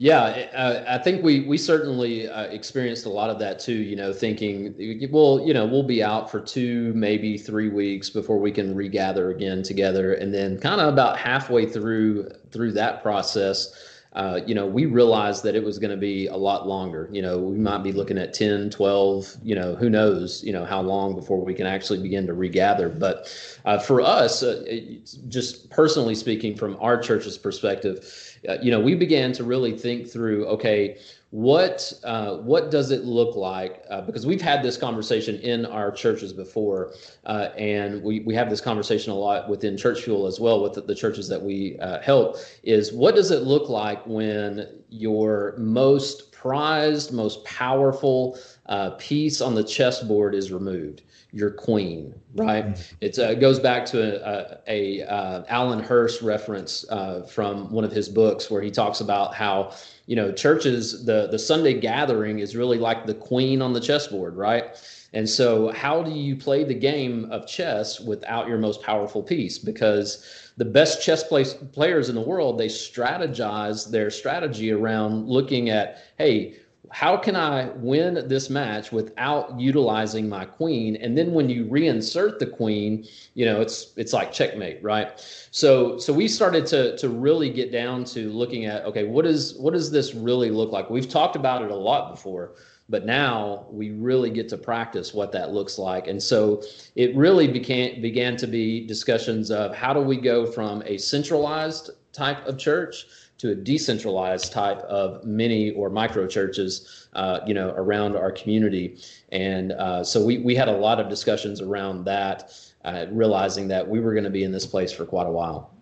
Yeah, 0.00 0.86
I 0.88 0.98
think 0.98 1.24
we 1.24 1.40
we 1.40 1.58
certainly 1.58 2.28
uh, 2.28 2.42
experienced 2.44 3.04
a 3.04 3.08
lot 3.08 3.30
of 3.30 3.40
that 3.40 3.58
too. 3.58 3.74
You 3.74 3.96
know, 3.96 4.12
thinking, 4.12 4.72
well, 5.10 5.42
you 5.44 5.52
know, 5.52 5.66
we'll 5.66 5.82
be 5.82 6.04
out 6.04 6.30
for 6.30 6.40
two, 6.40 6.92
maybe 6.94 7.36
three 7.36 7.68
weeks 7.68 8.08
before 8.08 8.38
we 8.38 8.52
can 8.52 8.76
regather 8.76 9.30
again 9.30 9.64
together, 9.64 10.14
and 10.14 10.32
then 10.32 10.60
kind 10.60 10.80
of 10.80 10.92
about 10.92 11.18
halfway 11.18 11.66
through 11.66 12.30
through 12.52 12.72
that 12.72 13.02
process, 13.02 13.74
uh, 14.14 14.40
you 14.46 14.54
know, 14.54 14.66
we 14.66 14.86
realized 14.86 15.44
that 15.44 15.54
it 15.54 15.62
was 15.62 15.78
going 15.78 15.90
to 15.90 15.96
be 15.96 16.26
a 16.28 16.36
lot 16.36 16.66
longer. 16.66 17.08
You 17.12 17.20
know, 17.20 17.38
we 17.38 17.58
might 17.58 17.82
be 17.84 17.92
looking 17.92 18.18
at 18.18 18.32
10, 18.32 18.70
12, 18.70 19.36
you 19.42 19.54
know, 19.54 19.74
who 19.74 19.90
knows, 19.90 20.42
you 20.42 20.52
know, 20.52 20.64
how 20.64 20.80
long 20.80 21.14
before 21.14 21.44
we 21.44 21.54
can 21.54 21.66
actually 21.66 22.02
begin 22.02 22.26
to 22.26 22.34
regather. 22.34 22.88
But 22.88 23.32
uh, 23.64 23.78
for 23.78 24.00
us, 24.00 24.42
uh, 24.42 24.80
just 25.28 25.70
personally 25.70 26.14
speaking, 26.14 26.56
from 26.56 26.76
our 26.80 26.98
church's 27.00 27.36
perspective, 27.36 28.27
uh, 28.48 28.56
you 28.62 28.70
know, 28.70 28.80
we 28.80 28.94
began 28.94 29.32
to 29.32 29.44
really 29.44 29.76
think 29.76 30.08
through, 30.08 30.46
okay, 30.46 30.98
what 31.30 31.92
uh, 32.04 32.36
what 32.38 32.70
does 32.70 32.90
it 32.90 33.04
look 33.04 33.36
like? 33.36 33.84
Uh, 33.90 34.00
because 34.00 34.26
we've 34.26 34.40
had 34.40 34.62
this 34.62 34.78
conversation 34.78 35.36
in 35.40 35.66
our 35.66 35.90
churches 35.90 36.32
before, 36.32 36.94
uh, 37.26 37.50
and 37.58 38.02
we 38.02 38.20
we 38.20 38.34
have 38.34 38.48
this 38.48 38.62
conversation 38.62 39.12
a 39.12 39.14
lot 39.14 39.48
within 39.48 39.76
Church 39.76 40.02
Fuel 40.02 40.26
as 40.26 40.40
well 40.40 40.62
with 40.62 40.72
the, 40.72 40.80
the 40.80 40.94
churches 40.94 41.28
that 41.28 41.42
we 41.42 41.78
uh, 41.80 42.00
help. 42.00 42.36
Is 42.62 42.92
what 42.94 43.14
does 43.14 43.30
it 43.30 43.42
look 43.42 43.68
like 43.68 44.02
when 44.06 44.82
your 44.88 45.54
most 45.58 46.32
prized, 46.32 47.12
most 47.12 47.44
powerful 47.44 48.38
uh, 48.66 48.90
piece 48.92 49.42
on 49.42 49.54
the 49.54 49.64
chessboard 49.64 50.34
is 50.34 50.50
removed 50.50 51.02
your 51.30 51.50
queen, 51.50 52.14
right? 52.34 52.66
Mm-hmm. 52.66 52.94
It 53.00 53.18
uh, 53.18 53.34
goes 53.34 53.60
back 53.60 53.84
to 53.86 54.00
a, 54.00 54.60
a, 54.66 55.02
a 55.02 55.08
uh, 55.08 55.44
Alan 55.48 55.80
Hirsch 55.80 56.22
reference 56.22 56.86
uh, 56.88 57.22
from 57.22 57.70
one 57.70 57.84
of 57.84 57.92
his 57.92 58.08
books 58.08 58.50
where 58.50 58.62
he 58.62 58.70
talks 58.70 59.00
about 59.00 59.34
how 59.34 59.74
you 60.06 60.16
know 60.16 60.32
churches 60.32 61.04
the 61.04 61.28
the 61.30 61.38
Sunday 61.38 61.74
gathering 61.74 62.38
is 62.38 62.56
really 62.56 62.78
like 62.78 63.06
the 63.06 63.14
queen 63.14 63.60
on 63.60 63.72
the 63.72 63.80
chessboard, 63.80 64.36
right? 64.36 64.76
And 65.12 65.28
so, 65.28 65.68
how 65.72 66.02
do 66.02 66.10
you 66.10 66.36
play 66.36 66.64
the 66.64 66.74
game 66.74 67.30
of 67.30 67.46
chess 67.46 68.00
without 68.00 68.46
your 68.46 68.58
most 68.58 68.82
powerful 68.82 69.22
piece? 69.22 69.58
Because 69.58 70.52
the 70.58 70.64
best 70.64 71.02
chess 71.02 71.24
play, 71.24 71.44
players 71.72 72.08
in 72.08 72.14
the 72.14 72.20
world 72.20 72.58
they 72.58 72.66
strategize 72.66 73.90
their 73.90 74.10
strategy 74.10 74.72
around 74.72 75.28
looking 75.28 75.70
at, 75.70 76.02
hey 76.18 76.56
how 76.90 77.16
can 77.16 77.36
I 77.36 77.68
win 77.76 78.26
this 78.28 78.48
match 78.48 78.92
without 78.92 79.58
utilizing 79.60 80.28
my 80.28 80.44
queen? 80.44 80.96
And 80.96 81.16
then 81.16 81.32
when 81.32 81.48
you 81.48 81.66
reinsert 81.66 82.38
the 82.38 82.46
queen, 82.46 83.06
you 83.34 83.44
know, 83.44 83.60
it's 83.60 83.92
it's 83.96 84.12
like 84.12 84.32
checkmate, 84.32 84.82
right? 84.82 85.20
So 85.50 85.98
so 85.98 86.12
we 86.12 86.28
started 86.28 86.66
to 86.66 86.96
to 86.96 87.08
really 87.08 87.50
get 87.50 87.72
down 87.72 88.04
to 88.04 88.30
looking 88.30 88.66
at 88.66 88.84
okay, 88.86 89.04
what 89.04 89.26
is 89.26 89.54
what 89.54 89.74
does 89.74 89.90
this 89.90 90.14
really 90.14 90.50
look 90.50 90.72
like? 90.72 90.88
We've 90.88 91.08
talked 91.08 91.36
about 91.36 91.62
it 91.62 91.70
a 91.70 91.76
lot 91.76 92.10
before, 92.14 92.54
but 92.88 93.04
now 93.04 93.66
we 93.70 93.90
really 93.90 94.30
get 94.30 94.48
to 94.50 94.56
practice 94.56 95.12
what 95.12 95.30
that 95.32 95.52
looks 95.52 95.78
like. 95.78 96.06
And 96.06 96.22
so 96.22 96.62
it 96.94 97.14
really 97.14 97.48
began 97.48 98.00
began 98.00 98.36
to 98.38 98.46
be 98.46 98.86
discussions 98.86 99.50
of 99.50 99.74
how 99.74 99.92
do 99.92 100.00
we 100.00 100.16
go 100.16 100.46
from 100.46 100.82
a 100.86 100.96
centralized 100.96 101.90
type 102.12 102.46
of 102.46 102.56
church 102.56 103.06
to 103.38 103.50
a 103.50 103.54
decentralized 103.54 104.52
type 104.52 104.78
of 104.78 105.24
mini 105.24 105.70
or 105.70 105.88
micro 105.90 106.26
churches, 106.26 107.08
uh, 107.14 107.40
you 107.46 107.54
know, 107.54 107.70
around 107.70 108.16
our 108.16 108.32
community. 108.32 108.98
And 109.30 109.72
uh, 109.72 110.04
so 110.04 110.24
we, 110.24 110.38
we 110.38 110.54
had 110.54 110.68
a 110.68 110.76
lot 110.76 111.00
of 111.00 111.08
discussions 111.08 111.60
around 111.60 112.04
that, 112.04 112.52
uh, 112.84 113.06
realizing 113.10 113.68
that 113.68 113.88
we 113.88 114.00
were 114.00 114.12
going 114.12 114.24
to 114.24 114.30
be 114.30 114.44
in 114.44 114.52
this 114.52 114.66
place 114.66 114.92
for 114.92 115.04
quite 115.04 115.26
a 115.26 115.30
while. 115.30 115.77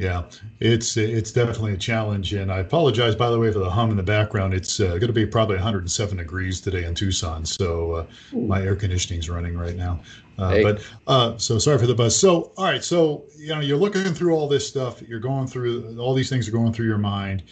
Yeah, 0.00 0.22
it's 0.60 0.96
it's 0.96 1.30
definitely 1.30 1.74
a 1.74 1.76
challenge, 1.76 2.32
and 2.32 2.50
I 2.50 2.60
apologize 2.60 3.14
by 3.14 3.28
the 3.28 3.38
way 3.38 3.52
for 3.52 3.58
the 3.58 3.68
hum 3.68 3.90
in 3.90 3.98
the 3.98 4.02
background. 4.02 4.54
It's 4.54 4.80
uh, 4.80 4.96
going 4.96 5.08
to 5.08 5.12
be 5.12 5.26
probably 5.26 5.56
107 5.56 6.16
degrees 6.16 6.58
today 6.58 6.84
in 6.84 6.94
Tucson, 6.94 7.44
so 7.44 7.92
uh, 7.92 8.06
my 8.32 8.62
air 8.62 8.74
conditioning 8.74 9.20
is 9.20 9.28
running 9.28 9.58
right 9.58 9.76
now. 9.76 10.00
Uh, 10.38 10.50
hey. 10.52 10.62
But 10.62 10.90
uh, 11.06 11.36
so 11.36 11.58
sorry 11.58 11.76
for 11.76 11.86
the 11.86 11.94
buzz. 11.94 12.18
So 12.18 12.50
all 12.56 12.64
right, 12.64 12.82
so 12.82 13.24
you 13.36 13.48
know 13.48 13.60
you're 13.60 13.76
looking 13.76 14.14
through 14.14 14.34
all 14.34 14.48
this 14.48 14.66
stuff. 14.66 15.02
You're 15.02 15.20
going 15.20 15.46
through 15.46 16.00
all 16.00 16.14
these 16.14 16.30
things 16.30 16.48
are 16.48 16.52
going 16.52 16.72
through 16.72 16.86
your 16.86 16.96
mind. 16.96 17.42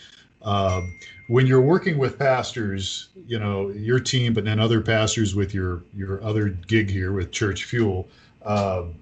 Um, 0.41 0.99
when 1.27 1.47
you're 1.47 1.61
working 1.61 1.99
with 1.99 2.19
pastors, 2.19 3.11
you 3.27 3.39
know 3.39 3.69
your 3.69 4.01
team, 4.01 4.33
but 4.33 4.47
then 4.47 4.59
other 4.59 4.81
pastors 4.81 5.35
with 5.35 5.53
your 5.53 5.83
your 5.95 6.25
other 6.25 6.49
gig 6.49 6.89
here 6.89 7.13
with 7.13 7.31
Church 7.31 7.65
Fuel. 7.65 8.09
Um, 8.43 8.95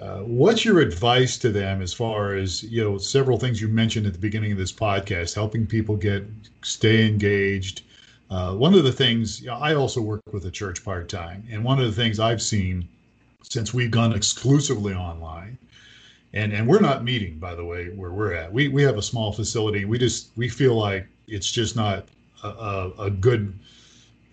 uh, 0.00 0.18
what's 0.18 0.64
your 0.64 0.80
advice 0.80 1.38
to 1.38 1.50
them 1.50 1.80
as 1.80 1.92
far 1.92 2.34
as 2.34 2.62
you 2.64 2.82
know 2.82 2.98
several 2.98 3.38
things 3.38 3.60
you 3.60 3.68
mentioned 3.68 4.06
at 4.06 4.12
the 4.12 4.18
beginning 4.18 4.52
of 4.52 4.58
this 4.58 4.72
podcast 4.72 5.34
helping 5.34 5.66
people 5.66 5.96
get 5.96 6.24
stay 6.62 7.06
engaged? 7.06 7.82
Uh, 8.30 8.54
one 8.54 8.74
of 8.74 8.84
the 8.84 8.92
things 8.92 9.40
you 9.40 9.46
know, 9.46 9.54
i 9.56 9.74
also 9.74 10.00
work 10.00 10.22
with 10.32 10.46
a 10.46 10.50
church 10.50 10.82
part-time 10.82 11.46
and 11.50 11.62
one 11.62 11.78
of 11.78 11.84
the 11.84 11.92
things 11.92 12.18
i've 12.18 12.40
seen 12.40 12.88
since 13.42 13.74
we've 13.74 13.90
gone 13.90 14.14
exclusively 14.14 14.94
online 14.94 15.58
and 16.34 16.52
and 16.52 16.66
we're 16.66 16.80
not 16.80 17.04
meeting 17.04 17.38
by 17.38 17.54
the 17.54 17.64
way 17.64 17.86
where 17.86 18.10
we're 18.10 18.34
at. 18.34 18.52
We 18.52 18.68
we 18.68 18.82
have 18.82 18.98
a 18.98 19.02
small 19.02 19.32
facility. 19.32 19.84
We 19.84 19.98
just 19.98 20.30
we 20.36 20.48
feel 20.48 20.74
like 20.74 21.06
it's 21.26 21.50
just 21.50 21.76
not 21.76 22.06
a, 22.42 22.48
a, 22.48 22.92
a 23.04 23.10
good 23.10 23.56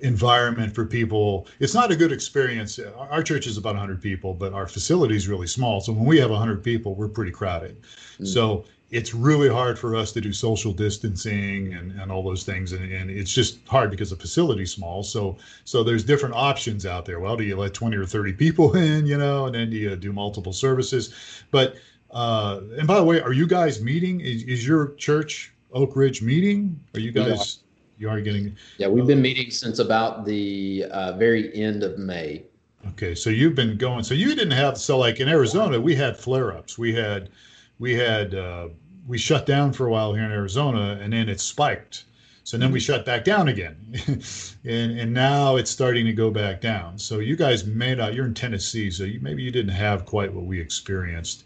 environment 0.02 0.74
for 0.74 0.86
people. 0.86 1.48
It's 1.60 1.74
not 1.74 1.92
a 1.92 1.96
good 1.96 2.12
experience. 2.12 2.80
Our 2.98 3.24
church 3.24 3.48
is 3.48 3.58
about 3.58 3.76
100 3.76 4.02
people, 4.02 4.34
but 4.34 4.54
our 4.54 4.68
facility 4.68 5.16
is 5.16 5.28
really 5.28 5.48
small. 5.48 5.82
So 5.82 5.94
when 5.94 6.06
we 6.06 6.20
have 6.20 6.32
100 6.32 6.64
people, 6.64 6.96
we're 6.96 7.08
pretty 7.08 7.32
crowded. 7.32 7.82
Mm. 8.20 8.28
So 8.28 8.66
it's 8.92 9.14
really 9.14 9.48
hard 9.48 9.80
for 9.80 9.96
us 9.96 10.12
to 10.12 10.22
do 10.22 10.34
social 10.34 10.74
distancing 10.74 11.74
and, 11.74 11.98
and 12.00 12.12
all 12.12 12.24
those 12.24 12.44
things. 12.44 12.74
And, 12.74 12.92
and 12.92 13.10
it's 13.10 13.32
just 13.32 13.66
hard 13.68 13.90
because 13.90 14.10
the 14.10 14.18
facility's 14.18 14.74
small. 14.74 15.02
So 15.02 15.38
so 15.64 15.84
there's 15.84 16.04
different 16.04 16.36
options 16.36 16.86
out 16.86 17.06
there. 17.06 17.20
Well, 17.20 17.38
do 17.38 17.44
you 17.44 17.56
let 17.56 17.74
20 17.74 17.96
or 17.96 18.06
30 18.06 18.34
people 18.34 18.76
in, 18.76 19.06
you 19.06 19.18
know, 19.18 19.46
and 19.46 19.56
then 19.56 19.70
do 19.70 19.78
you 19.78 19.96
do 19.96 20.12
multiple 20.12 20.54
services? 20.54 21.14
But 21.52 21.76
uh, 22.12 22.60
and 22.78 22.86
by 22.86 22.96
the 22.96 23.06
way, 23.06 23.22
are 23.22 23.32
you 23.32 23.48
guys 23.48 23.82
meeting? 23.82 24.20
Is, 24.20 24.44
is 24.44 24.68
your 24.68 24.94
church 24.96 25.54
Oak 25.72 25.96
Ridge 25.96 26.22
meeting? 26.22 26.78
Are 26.94 27.00
you 27.00 27.12
guys? 27.12 27.60
You 28.02 28.10
are 28.10 28.20
getting. 28.20 28.58
Yeah, 28.80 28.88
we've 28.88 29.06
been 29.06 29.22
meeting 29.22 29.52
since 29.52 29.80
about 29.80 30.26
the 30.26 30.86
uh, 30.92 31.14
very 31.14 31.56
end 31.56 31.84
of 31.84 32.00
May. 32.00 32.44
Okay, 32.90 33.14
so 33.14 33.30
you've 33.30 33.54
been 33.54 33.78
going. 33.78 34.04
So 34.04 34.16
you 34.16 34.30
didn't 34.30 34.52
have. 34.52 34.78
So 34.78 34.98
like 34.98 35.20
in 35.20 35.30
Arizona, 35.30 35.80
we 35.80 35.96
had 35.96 36.18
flare-ups. 36.18 36.80
We 36.80 36.94
had, 36.96 37.30
we 37.78 37.94
had, 37.94 38.34
uh, 38.34 38.70
we 39.08 39.20
shut 39.20 39.46
down 39.46 39.72
for 39.72 39.86
a 39.86 39.92
while 39.92 40.14
here 40.14 40.24
in 40.24 40.32
Arizona, 40.32 41.00
and 41.00 41.14
then 41.14 41.30
it 41.30 41.40
spiked. 41.40 42.06
So 42.44 42.58
then 42.58 42.72
we 42.72 42.80
mm-hmm. 42.80 42.94
shut 42.94 43.06
back 43.06 43.24
down 43.24 43.50
again, 43.50 43.78
and 44.66 45.00
and 45.00 45.14
now 45.14 45.58
it's 45.58 45.70
starting 45.70 46.06
to 46.08 46.14
go 46.14 46.32
back 46.32 46.60
down. 46.60 46.98
So 46.98 47.20
you 47.20 47.36
guys 47.36 47.66
may 47.66 47.94
not. 47.94 48.16
You're 48.16 48.26
in 48.26 48.34
Tennessee, 48.34 48.90
so 48.90 49.04
you, 49.04 49.20
maybe 49.22 49.44
you 49.44 49.52
didn't 49.52 49.76
have 49.76 50.06
quite 50.06 50.34
what 50.34 50.46
we 50.46 50.60
experienced. 50.60 51.44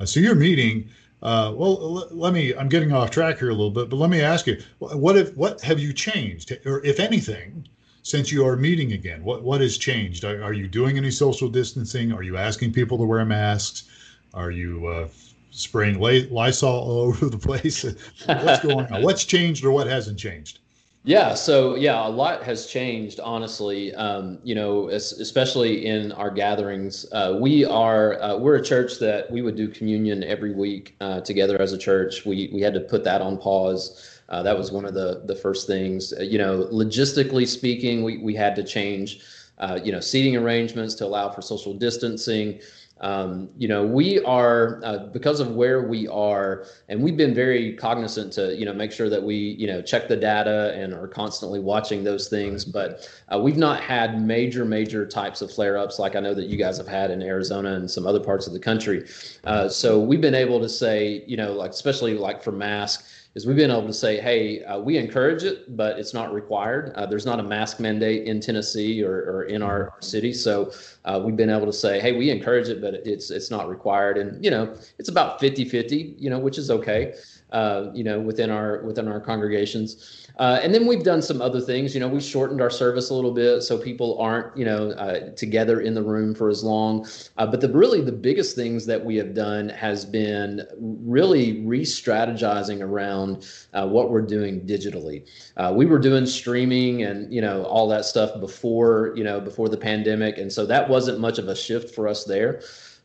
Uh, 0.00 0.06
so 0.06 0.20
you're 0.20 0.34
meeting 0.34 0.88
uh, 1.22 1.52
well, 1.54 2.06
let 2.10 2.32
me. 2.32 2.54
I'm 2.54 2.68
getting 2.68 2.92
off 2.92 3.10
track 3.10 3.38
here 3.38 3.48
a 3.48 3.54
little 3.54 3.70
bit, 3.70 3.88
but 3.88 3.96
let 3.96 4.10
me 4.10 4.20
ask 4.20 4.46
you: 4.46 4.62
what 4.78 5.16
if 5.16 5.36
what 5.36 5.60
have 5.62 5.80
you 5.80 5.92
changed, 5.92 6.56
or 6.64 6.84
if 6.84 7.00
anything, 7.00 7.66
since 8.02 8.30
you 8.30 8.46
are 8.46 8.56
meeting 8.56 8.92
again? 8.92 9.24
What 9.24 9.42
what 9.42 9.60
has 9.60 9.78
changed? 9.78 10.24
Are, 10.24 10.42
are 10.42 10.52
you 10.52 10.68
doing 10.68 10.96
any 10.96 11.10
social 11.10 11.48
distancing? 11.48 12.12
Are 12.12 12.22
you 12.22 12.36
asking 12.36 12.72
people 12.72 12.98
to 12.98 13.04
wear 13.04 13.24
masks? 13.24 13.84
Are 14.32 14.52
you 14.52 14.86
uh, 14.86 15.08
spraying 15.50 15.98
Lysol 15.98 16.68
all 16.68 17.00
over 17.08 17.28
the 17.28 17.38
place? 17.38 17.82
What's 18.26 18.62
going 18.62 18.86
on? 18.92 19.02
What's 19.02 19.24
changed, 19.24 19.64
or 19.64 19.72
what 19.72 19.88
hasn't 19.88 20.20
changed? 20.20 20.60
Yeah, 21.08 21.32
so 21.32 21.74
yeah, 21.74 22.06
a 22.06 22.10
lot 22.10 22.42
has 22.42 22.66
changed, 22.66 23.18
honestly. 23.18 23.94
Um, 23.94 24.40
you 24.42 24.54
know, 24.54 24.90
especially 24.90 25.86
in 25.86 26.12
our 26.12 26.30
gatherings, 26.30 27.06
uh, 27.12 27.38
we 27.40 27.64
are 27.64 28.20
uh, 28.20 28.36
we're 28.36 28.56
a 28.56 28.62
church 28.62 28.98
that 28.98 29.30
we 29.30 29.40
would 29.40 29.56
do 29.56 29.68
communion 29.68 30.22
every 30.22 30.52
week 30.54 30.96
uh, 31.00 31.22
together 31.22 31.58
as 31.62 31.72
a 31.72 31.78
church. 31.78 32.26
We 32.26 32.50
we 32.52 32.60
had 32.60 32.74
to 32.74 32.80
put 32.80 33.04
that 33.04 33.22
on 33.22 33.38
pause. 33.38 34.20
Uh, 34.28 34.42
that 34.42 34.58
was 34.58 34.70
one 34.70 34.84
of 34.84 34.92
the 34.92 35.22
the 35.24 35.34
first 35.34 35.66
things. 35.66 36.12
Uh, 36.12 36.24
you 36.24 36.36
know, 36.36 36.68
logistically 36.70 37.48
speaking, 37.48 38.04
we 38.04 38.18
we 38.18 38.34
had 38.34 38.54
to 38.56 38.62
change. 38.62 39.20
Uh, 39.56 39.80
you 39.82 39.90
know, 39.90 40.00
seating 40.00 40.36
arrangements 40.36 40.94
to 40.96 41.06
allow 41.06 41.30
for 41.30 41.40
social 41.40 41.72
distancing. 41.72 42.60
Um, 43.00 43.50
you 43.56 43.68
know, 43.68 43.86
we 43.86 44.22
are 44.24 44.80
uh, 44.84 44.98
because 45.06 45.40
of 45.40 45.54
where 45.54 45.82
we 45.82 46.08
are, 46.08 46.66
and 46.88 47.02
we've 47.02 47.16
been 47.16 47.34
very 47.34 47.74
cognizant 47.74 48.32
to 48.34 48.56
you 48.56 48.64
know 48.64 48.72
make 48.72 48.92
sure 48.92 49.08
that 49.08 49.22
we 49.22 49.36
you 49.36 49.66
know 49.66 49.80
check 49.80 50.08
the 50.08 50.16
data 50.16 50.74
and 50.74 50.92
are 50.92 51.06
constantly 51.06 51.60
watching 51.60 52.02
those 52.02 52.28
things. 52.28 52.64
But 52.64 53.08
uh, 53.32 53.38
we've 53.38 53.56
not 53.56 53.80
had 53.80 54.20
major 54.20 54.64
major 54.64 55.06
types 55.06 55.42
of 55.42 55.52
flare 55.52 55.78
ups 55.78 55.98
like 55.98 56.16
I 56.16 56.20
know 56.20 56.34
that 56.34 56.46
you 56.46 56.56
guys 56.56 56.76
have 56.78 56.88
had 56.88 57.10
in 57.10 57.22
Arizona 57.22 57.74
and 57.74 57.90
some 57.90 58.06
other 58.06 58.20
parts 58.20 58.46
of 58.46 58.52
the 58.52 58.60
country. 58.60 59.06
Uh, 59.44 59.68
so 59.68 60.00
we've 60.00 60.20
been 60.20 60.34
able 60.34 60.60
to 60.60 60.68
say 60.68 61.24
you 61.26 61.36
know 61.36 61.52
like 61.52 61.70
especially 61.70 62.14
like 62.14 62.42
for 62.42 62.52
mask 62.52 63.04
is 63.38 63.46
we've 63.46 63.56
been 63.56 63.70
able 63.70 63.86
to 63.86 63.92
say, 63.94 64.20
hey, 64.20 64.64
uh, 64.64 64.80
we 64.80 64.98
encourage 64.98 65.44
it, 65.44 65.76
but 65.76 65.96
it's 65.96 66.12
not 66.12 66.34
required. 66.34 66.92
Uh, 66.96 67.06
there's 67.06 67.24
not 67.24 67.38
a 67.38 67.42
mask 67.42 67.78
mandate 67.78 68.26
in 68.26 68.40
Tennessee 68.40 69.04
or, 69.04 69.14
or 69.30 69.44
in 69.44 69.62
our, 69.62 69.94
city, 70.00 70.32
so 70.32 70.72
uh, 71.04 71.20
we've 71.24 71.36
been 71.36 71.50
able 71.50 71.66
to 71.66 71.72
say, 71.72 72.00
hey, 72.00 72.12
we 72.12 72.30
encourage 72.30 72.68
it, 72.68 72.80
but 72.80 72.94
it's 72.94 73.30
it's 73.30 73.50
not 73.50 73.68
required. 73.68 74.18
And 74.18 74.44
you 74.44 74.50
know, 74.50 74.74
it's 74.98 75.08
about 75.08 75.40
50-50, 75.40 76.14
you 76.18 76.30
know, 76.30 76.38
which 76.38 76.58
is 76.58 76.70
okay 76.70 77.14
uh, 77.52 77.90
you 77.94 78.04
know, 78.04 78.20
within 78.20 78.50
our 78.50 78.82
within 78.82 79.08
our 79.08 79.20
congregations. 79.20 80.27
Uh, 80.38 80.60
and 80.62 80.72
then 80.72 80.86
we've 80.86 81.02
done 81.02 81.20
some 81.20 81.42
other 81.42 81.60
things. 81.60 81.94
You 81.94 82.00
know, 82.00 82.08
we 82.08 82.20
shortened 82.20 82.60
our 82.60 82.70
service 82.70 83.10
a 83.10 83.14
little 83.14 83.32
bit 83.32 83.62
so 83.62 83.76
people 83.76 84.18
aren't, 84.20 84.56
you 84.56 84.64
know, 84.64 84.90
uh, 84.92 85.30
together 85.34 85.80
in 85.80 85.94
the 85.94 86.02
room 86.02 86.34
for 86.34 86.48
as 86.48 86.62
long. 86.62 87.06
Uh, 87.36 87.46
but 87.46 87.60
the 87.60 87.68
really 87.68 88.00
the 88.00 88.12
biggest 88.12 88.54
things 88.54 88.86
that 88.86 89.04
we 89.04 89.16
have 89.16 89.34
done 89.34 89.68
has 89.70 90.04
been 90.04 90.66
really 90.78 91.62
re-strategizing 91.64 92.80
around 92.80 93.46
uh, 93.74 93.86
what 93.86 94.10
we're 94.10 94.22
doing 94.22 94.60
digitally. 94.60 95.28
Uh, 95.56 95.72
we 95.74 95.86
were 95.86 95.98
doing 95.98 96.26
streaming 96.26 97.02
and 97.02 97.32
you 97.32 97.40
know 97.40 97.64
all 97.64 97.88
that 97.88 98.04
stuff 98.04 98.38
before 98.40 99.12
you 99.16 99.24
know 99.24 99.40
before 99.40 99.68
the 99.68 99.76
pandemic, 99.76 100.38
and 100.38 100.52
so 100.52 100.64
that 100.66 100.88
wasn't 100.88 101.18
much 101.18 101.38
of 101.38 101.48
a 101.48 101.56
shift 101.56 101.94
for 101.94 102.08
us 102.08 102.24
there 102.24 102.60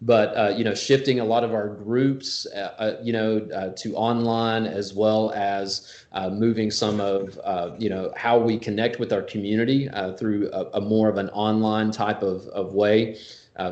but 0.06 0.36
uh, 0.38 0.54
you 0.56 0.64
know 0.64 0.74
shifting 0.76 1.20
a 1.20 1.26
lot 1.26 1.44
of 1.44 1.54
our 1.54 1.70
groups 1.70 2.46
uh, 2.56 2.74
uh 2.78 2.98
you 3.02 3.14
know 3.14 3.38
uh, 3.56 3.70
to 3.70 3.96
online 3.96 4.66
as 4.66 4.94
well 4.94 5.32
as 5.32 6.06
uh, 6.12 6.30
moving 6.30 6.70
some 6.70 7.00
of 7.00 7.40
uh, 7.44 7.72
you 7.78 7.90
know 7.90 8.12
how 8.16 8.38
we 8.38 8.58
connect 8.58 9.00
with 9.00 9.14
our 9.14 9.22
community 9.22 9.90
through 10.18 10.50
a, 10.52 10.66
a, 10.74 10.82
more 10.82 11.10
of 11.10 11.18
an 11.18 11.30
online 11.30 11.92
type 11.92 12.22
of, 12.22 12.46
of 12.48 12.74
way 12.74 13.18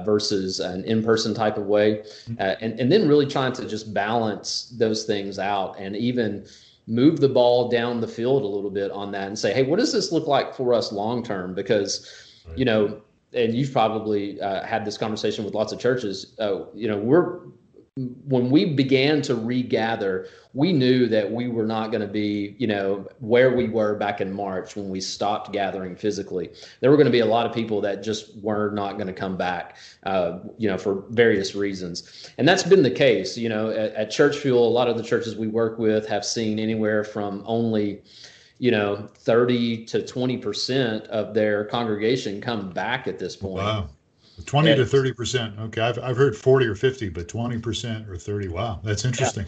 versus 0.06 0.60
an 0.60 0.84
in-person 0.86 1.34
type 1.34 1.58
of 1.58 1.66
way 1.66 1.96
mm-hmm. 1.96 2.36
and, 2.40 2.80
and 2.80 2.92
then 2.92 3.08
really 3.08 3.26
trying 3.26 3.52
to 3.52 3.68
just 3.68 3.94
balance 3.94 4.74
those 4.78 5.06
things 5.06 5.40
out 5.40 5.78
and 5.80 5.96
even 5.96 6.46
move 6.88 7.20
the 7.20 7.30
ball 7.30 7.70
down 7.70 8.02
the 8.02 8.08
field 8.08 8.44
a 8.44 8.48
little 8.48 8.70
bit 8.70 8.92
on 8.92 9.12
that 9.12 9.28
and 9.28 9.38
say, 9.38 9.54
hey, 9.54 9.64
what 9.64 9.80
does 9.80 9.94
this 9.94 10.12
look 10.12 10.28
like 10.28 10.54
for 10.54 10.74
us 10.74 10.92
long 10.92 11.24
term? 11.24 11.54
Because, 11.54 12.08
you 12.56 12.66
know, 12.66 13.02
and 13.34 13.56
you've 13.56 13.72
probably 13.72 14.40
uh, 14.42 14.64
had 14.66 14.86
this 14.86 14.98
conversation 14.98 15.46
with 15.46 15.54
lots 15.54 15.72
of 15.72 15.80
churches. 15.80 16.36
Uh, 16.40 16.66
you 16.74 16.88
know, 16.88 16.98
we're 16.98 17.40
when 17.98 18.50
we 18.50 18.74
began 18.74 19.22
to 19.22 19.36
regather, 19.36 20.28
we 20.54 20.72
knew 20.72 21.08
that 21.08 21.30
we 21.30 21.50
were 21.50 21.66
not 21.66 21.92
going 21.92 22.02
to 22.02 22.08
be, 22.08 22.56
you 22.58 22.68
know, 22.68 23.06
where 23.20 23.54
we 23.54 23.68
were 23.68 23.96
back 23.96 24.22
in 24.22 24.32
March 24.32 24.78
when 24.78 24.90
we 24.90 25.02
stopped 25.02 25.52
gathering 25.52 25.98
physically. 25.98 26.50
There 26.80 26.90
were 26.90 26.96
going 26.96 27.08
to 27.08 27.12
be 27.12 27.20
a 27.20 27.26
lot 27.26 27.46
of 27.46 27.54
people 27.54 27.82
that 27.82 28.02
just 28.02 28.38
were 28.42 28.72
not 28.72 28.94
going 28.94 29.08
to 29.08 29.14
come 29.14 29.36
back, 29.36 29.76
uh, 30.04 30.40
you 30.58 30.70
know, 30.70 30.78
for 30.78 31.04
various 31.10 31.54
reasons. 31.54 32.30
And 32.38 32.48
that's 32.48 32.64
been 32.64 32.82
the 32.82 32.92
case. 32.92 33.38
You 33.38 33.50
know, 33.50 33.70
at, 33.70 33.94
at 33.94 34.10
Church 34.10 34.38
Fuel, 34.38 34.66
a 34.66 34.70
lot 34.70 34.88
of 34.88 34.96
the 34.98 35.04
churches 35.04 35.36
we 35.36 35.48
work 35.48 35.78
with 35.78 36.08
have 36.08 36.24
seen 36.24 36.60
anywhere 36.60 37.04
from 37.04 37.44
only, 37.46 38.04
you 38.62 38.70
know, 38.70 39.10
30 39.16 39.86
to 39.86 40.02
20% 40.02 41.08
of 41.08 41.34
their 41.34 41.66
congregation 41.66 42.40
come 42.40 42.70
back 42.70 43.08
at 43.08 43.18
this 43.18 43.36
point. 43.36 43.56
Wow. 43.56 43.90
20 44.46 44.76
to 44.76 44.86
30 44.86 45.14
percent. 45.14 45.60
Okay, 45.60 45.82
I've 45.82 45.98
I've 46.00 46.18
heard 46.18 46.36
40 46.36 46.68
or 46.68 46.76
50, 46.76 47.10
but 47.10 47.28
20 47.28 47.58
percent 47.60 48.08
or 48.08 48.18
30. 48.18 48.50
Wow, 48.50 48.80
that's 48.84 49.04
interesting. 49.04 49.46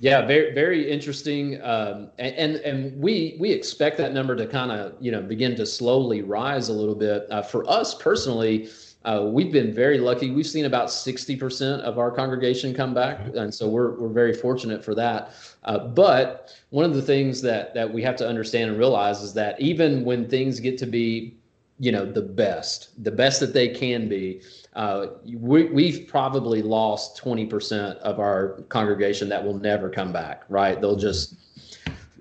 Yeah. 0.00 0.20
yeah 0.20 0.26
very 0.26 0.54
very 0.54 0.90
interesting. 0.90 1.60
Um, 1.62 2.10
and 2.18 2.56
and 2.56 3.00
we 3.00 3.36
we 3.40 3.50
expect 3.50 3.96
that 3.98 4.12
number 4.12 4.36
to 4.36 4.46
kind 4.46 4.70
of 4.70 4.94
you 5.00 5.10
know 5.10 5.22
begin 5.22 5.56
to 5.56 5.66
slowly 5.66 6.22
rise 6.22 6.68
a 6.68 6.72
little 6.72 6.94
bit. 6.94 7.26
Uh, 7.30 7.42
for 7.42 7.68
us 7.68 7.94
personally, 7.94 8.68
uh, 9.04 9.22
we've 9.24 9.52
been 9.52 9.72
very 9.72 9.98
lucky. 9.98 10.30
We've 10.30 10.46
seen 10.46 10.64
about 10.64 10.88
60% 10.88 11.80
of 11.80 11.98
our 11.98 12.10
congregation 12.10 12.74
come 12.74 12.92
back, 12.92 13.20
and 13.34 13.54
so 13.54 13.68
we're 13.68 13.92
we're 13.98 14.08
very 14.08 14.34
fortunate 14.34 14.84
for 14.84 14.94
that. 14.96 15.32
Uh, 15.64 15.78
but 15.78 16.52
one 16.70 16.84
of 16.84 16.94
the 16.94 17.02
things 17.02 17.40
that 17.42 17.74
that 17.74 17.92
we 17.92 18.02
have 18.02 18.16
to 18.16 18.28
understand 18.28 18.70
and 18.70 18.78
realize 18.78 19.22
is 19.22 19.32
that 19.34 19.60
even 19.60 20.04
when 20.04 20.28
things 20.28 20.58
get 20.58 20.76
to 20.78 20.86
be 20.86 21.38
you 21.78 21.92
know 21.92 22.04
the 22.04 22.22
best 22.22 23.02
the 23.04 23.10
best 23.10 23.38
that 23.40 23.52
they 23.52 23.68
can 23.68 24.08
be 24.08 24.42
uh, 24.74 25.06
we, 25.34 25.64
we've 25.64 26.06
probably 26.08 26.62
lost 26.62 27.22
20% 27.22 27.96
of 27.98 28.20
our 28.20 28.62
congregation 28.68 29.28
that 29.28 29.44
will 29.44 29.58
never 29.58 29.88
come 29.88 30.12
back 30.12 30.42
right 30.48 30.80
they'll 30.80 30.96
just 30.96 31.36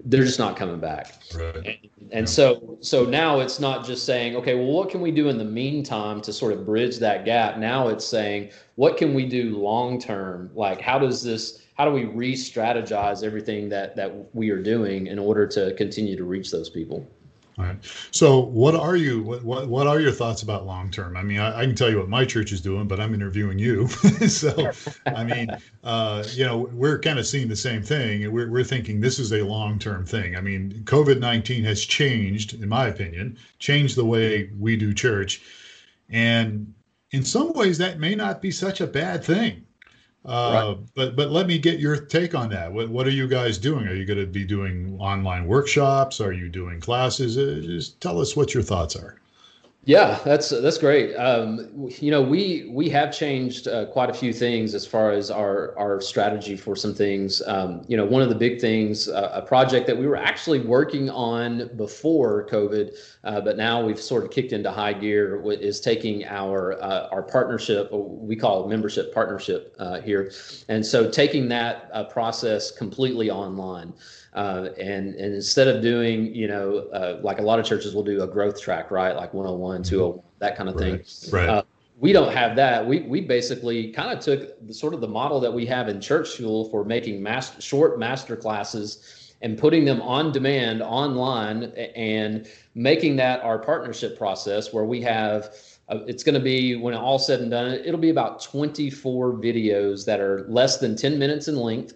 they're 0.09 0.23
just 0.23 0.39
not 0.39 0.55
coming 0.55 0.79
back. 0.79 1.15
Right. 1.35 1.55
and, 1.55 1.77
and 2.11 2.29
so 2.29 2.77
so 2.81 3.05
now 3.05 3.39
it's 3.39 3.59
not 3.59 3.85
just 3.85 4.05
saying 4.05 4.35
okay 4.37 4.55
well 4.55 4.71
what 4.71 4.89
can 4.89 5.01
we 5.01 5.11
do 5.11 5.29
in 5.29 5.37
the 5.37 5.43
meantime 5.43 6.21
to 6.21 6.33
sort 6.33 6.53
of 6.53 6.65
bridge 6.65 6.97
that 6.99 7.25
gap? 7.25 7.57
Now 7.57 7.89
it's 7.89 8.05
saying 8.05 8.51
what 8.75 8.97
can 8.97 9.13
we 9.13 9.25
do 9.25 9.57
long 9.57 9.99
term? 9.99 10.49
Like 10.53 10.79
how 10.81 10.97
does 10.97 11.21
this 11.21 11.61
how 11.75 11.85
do 11.85 11.91
we 11.91 12.05
re-strategize 12.05 13.23
everything 13.23 13.69
that 13.69 13.95
that 13.95 14.33
we 14.33 14.49
are 14.49 14.61
doing 14.61 15.07
in 15.07 15.19
order 15.19 15.45
to 15.47 15.73
continue 15.75 16.15
to 16.15 16.23
reach 16.23 16.51
those 16.51 16.69
people 16.69 17.07
all 17.57 17.65
right. 17.65 17.77
So, 18.11 18.39
what 18.39 18.75
are 18.75 18.95
you? 18.95 19.23
What 19.23 19.43
what, 19.43 19.67
what 19.67 19.87
are 19.87 19.99
your 19.99 20.11
thoughts 20.11 20.43
about 20.43 20.67
long 20.67 20.91
term? 20.91 21.17
I 21.17 21.23
mean, 21.23 21.39
I, 21.39 21.61
I, 21.61 21.65
can 21.65 21.73
tell 21.73 21.89
you 21.89 21.97
what 21.97 22.07
my 22.07 22.23
church 22.23 22.51
is 22.51 22.61
doing, 22.61 22.87
but 22.87 22.99
I'm 22.99 23.15
interviewing 23.15 23.57
you. 23.57 23.87
so, 24.27 24.71
I 25.07 25.23
mean, 25.23 25.49
uh, 25.83 26.23
you 26.33 26.45
know, 26.45 26.69
we're 26.71 26.99
kind 26.99 27.17
of 27.17 27.25
seeing 27.25 27.47
the 27.47 27.55
same 27.55 27.81
thing, 27.81 28.31
we're 28.31 28.51
we're 28.51 28.63
thinking 28.63 29.01
this 29.01 29.17
is 29.17 29.33
a 29.33 29.41
long 29.41 29.79
term 29.79 30.05
thing. 30.05 30.35
I 30.35 30.41
mean, 30.41 30.83
COVID 30.83 31.19
nineteen 31.19 31.63
has 31.63 31.83
changed, 31.83 32.53
in 32.53 32.69
my 32.69 32.87
opinion, 32.87 33.37
changed 33.57 33.95
the 33.95 34.05
way 34.05 34.51
we 34.59 34.75
do 34.75 34.93
church, 34.93 35.41
and 36.09 36.71
in 37.11 37.23
some 37.23 37.53
ways, 37.53 37.79
that 37.79 37.99
may 37.99 38.13
not 38.13 38.39
be 38.41 38.51
such 38.51 38.81
a 38.81 38.87
bad 38.87 39.23
thing. 39.23 39.63
Uh. 40.27 40.75
But 40.93 41.15
but 41.15 41.31
let 41.31 41.47
me 41.47 41.57
get 41.57 41.79
your 41.79 41.95
take 41.95 42.35
on 42.35 42.49
that. 42.49 42.71
What 42.71 42.89
what 42.89 43.07
are 43.07 43.11
you 43.11 43.27
guys 43.27 43.57
doing? 43.57 43.87
Are 43.87 43.93
you 43.93 44.05
going 44.05 44.19
to 44.19 44.27
be 44.27 44.43
doing 44.43 44.97
online 44.99 45.47
workshops? 45.47 46.19
Are 46.19 46.33
you 46.33 46.49
doing 46.49 46.81
classes? 46.81 47.37
Uh, 47.37 47.61
just 47.63 48.01
tell 48.01 48.19
us 48.19 48.35
what 48.35 48.53
your 48.53 48.63
thoughts 48.63 48.95
are. 48.95 49.15
Yeah, 49.87 50.19
that's 50.25 50.49
that's 50.49 50.77
great. 50.77 51.15
Um, 51.15 51.87
you 52.01 52.11
know, 52.11 52.21
we 52.21 52.69
we 52.73 52.89
have 52.89 53.09
changed 53.17 53.69
uh, 53.69 53.85
quite 53.85 54.09
a 54.09 54.13
few 54.13 54.33
things 54.33 54.75
as 54.75 54.85
far 54.85 55.11
as 55.11 55.31
our 55.31 55.73
our 55.77 56.01
strategy 56.01 56.57
for 56.57 56.75
some 56.75 56.93
things. 56.93 57.41
Um, 57.47 57.85
you 57.87 57.95
know, 57.95 58.03
one 58.03 58.21
of 58.21 58.27
the 58.27 58.35
big 58.35 58.59
things, 58.59 59.07
uh, 59.07 59.31
a 59.33 59.41
project 59.41 59.87
that 59.87 59.97
we 59.97 60.05
were 60.05 60.17
actually 60.17 60.59
working 60.59 61.09
on 61.09 61.69
before 61.77 62.45
COVID, 62.47 62.97
uh, 63.23 63.39
but 63.39 63.55
now 63.55 63.81
we've 63.81 63.97
sort 63.97 64.25
of 64.25 64.29
kicked 64.31 64.51
into 64.51 64.69
high 64.69 64.91
gear, 64.91 65.41
is 65.53 65.79
taking 65.79 66.25
our 66.25 66.73
uh, 66.83 67.07
our 67.13 67.23
partnership. 67.23 67.87
We 67.93 68.35
call 68.35 68.65
it 68.65 68.67
membership 68.67 69.13
partnership 69.13 69.73
uh, 69.79 70.01
here, 70.01 70.33
and 70.67 70.85
so 70.85 71.09
taking 71.09 71.47
that 71.47 71.89
uh, 71.93 72.03
process 72.03 72.71
completely 72.71 73.31
online. 73.31 73.93
Uh, 74.33 74.69
and 74.79 75.15
and 75.15 75.33
instead 75.33 75.67
of 75.67 75.81
doing 75.81 76.33
you 76.35 76.47
know 76.47 76.79
uh, 76.93 77.19
like 77.23 77.39
a 77.39 77.41
lot 77.41 77.59
of 77.59 77.65
churches 77.65 77.95
will 77.95 78.03
do 78.03 78.21
a 78.21 78.27
growth 78.27 78.61
track 78.61 78.91
right? 78.91 79.15
Like 79.15 79.33
101 79.33 79.83
201 79.83 80.23
that 80.39 80.55
kind 80.55 80.69
of 80.69 80.75
thing. 80.75 81.03
Right 81.31 81.49
uh, 81.49 81.63
we 81.99 82.13
don't 82.13 82.31
have 82.31 82.55
that. 82.55 82.85
We 82.85 82.99
we 83.01 83.21
basically 83.21 83.91
kind 83.91 84.15
of 84.15 84.23
took 84.23 84.65
the, 84.67 84.73
sort 84.73 84.93
of 84.93 85.01
the 85.01 85.07
model 85.07 85.39
that 85.39 85.51
we 85.51 85.65
have 85.65 85.87
in 85.89 85.99
church 85.99 86.35
fuel 86.35 86.69
for 86.69 86.83
making 86.83 87.23
master, 87.23 87.59
short 87.61 87.99
master 87.99 88.35
classes 88.35 89.27
and 89.41 89.57
putting 89.57 89.85
them 89.85 90.01
on 90.01 90.31
demand 90.31 90.81
online 90.81 91.63
and 91.95 92.47
making 92.75 93.15
that 93.17 93.41
our 93.41 93.59
partnership 93.59 94.17
process 94.17 94.73
where 94.73 94.85
we 94.85 95.01
have 95.01 95.55
uh, 95.89 95.99
it's 96.07 96.23
going 96.23 96.35
to 96.35 96.41
be 96.41 96.75
when 96.75 96.93
all 96.93 97.19
said 97.19 97.39
and 97.39 97.51
done 97.51 97.71
it'll 97.71 97.99
be 97.99 98.09
about 98.09 98.41
24 98.41 99.33
videos 99.33 100.05
that 100.05 100.19
are 100.19 100.45
less 100.49 100.77
than 100.77 100.95
10 100.95 101.17
minutes 101.19 101.47
in 101.47 101.55
length 101.55 101.93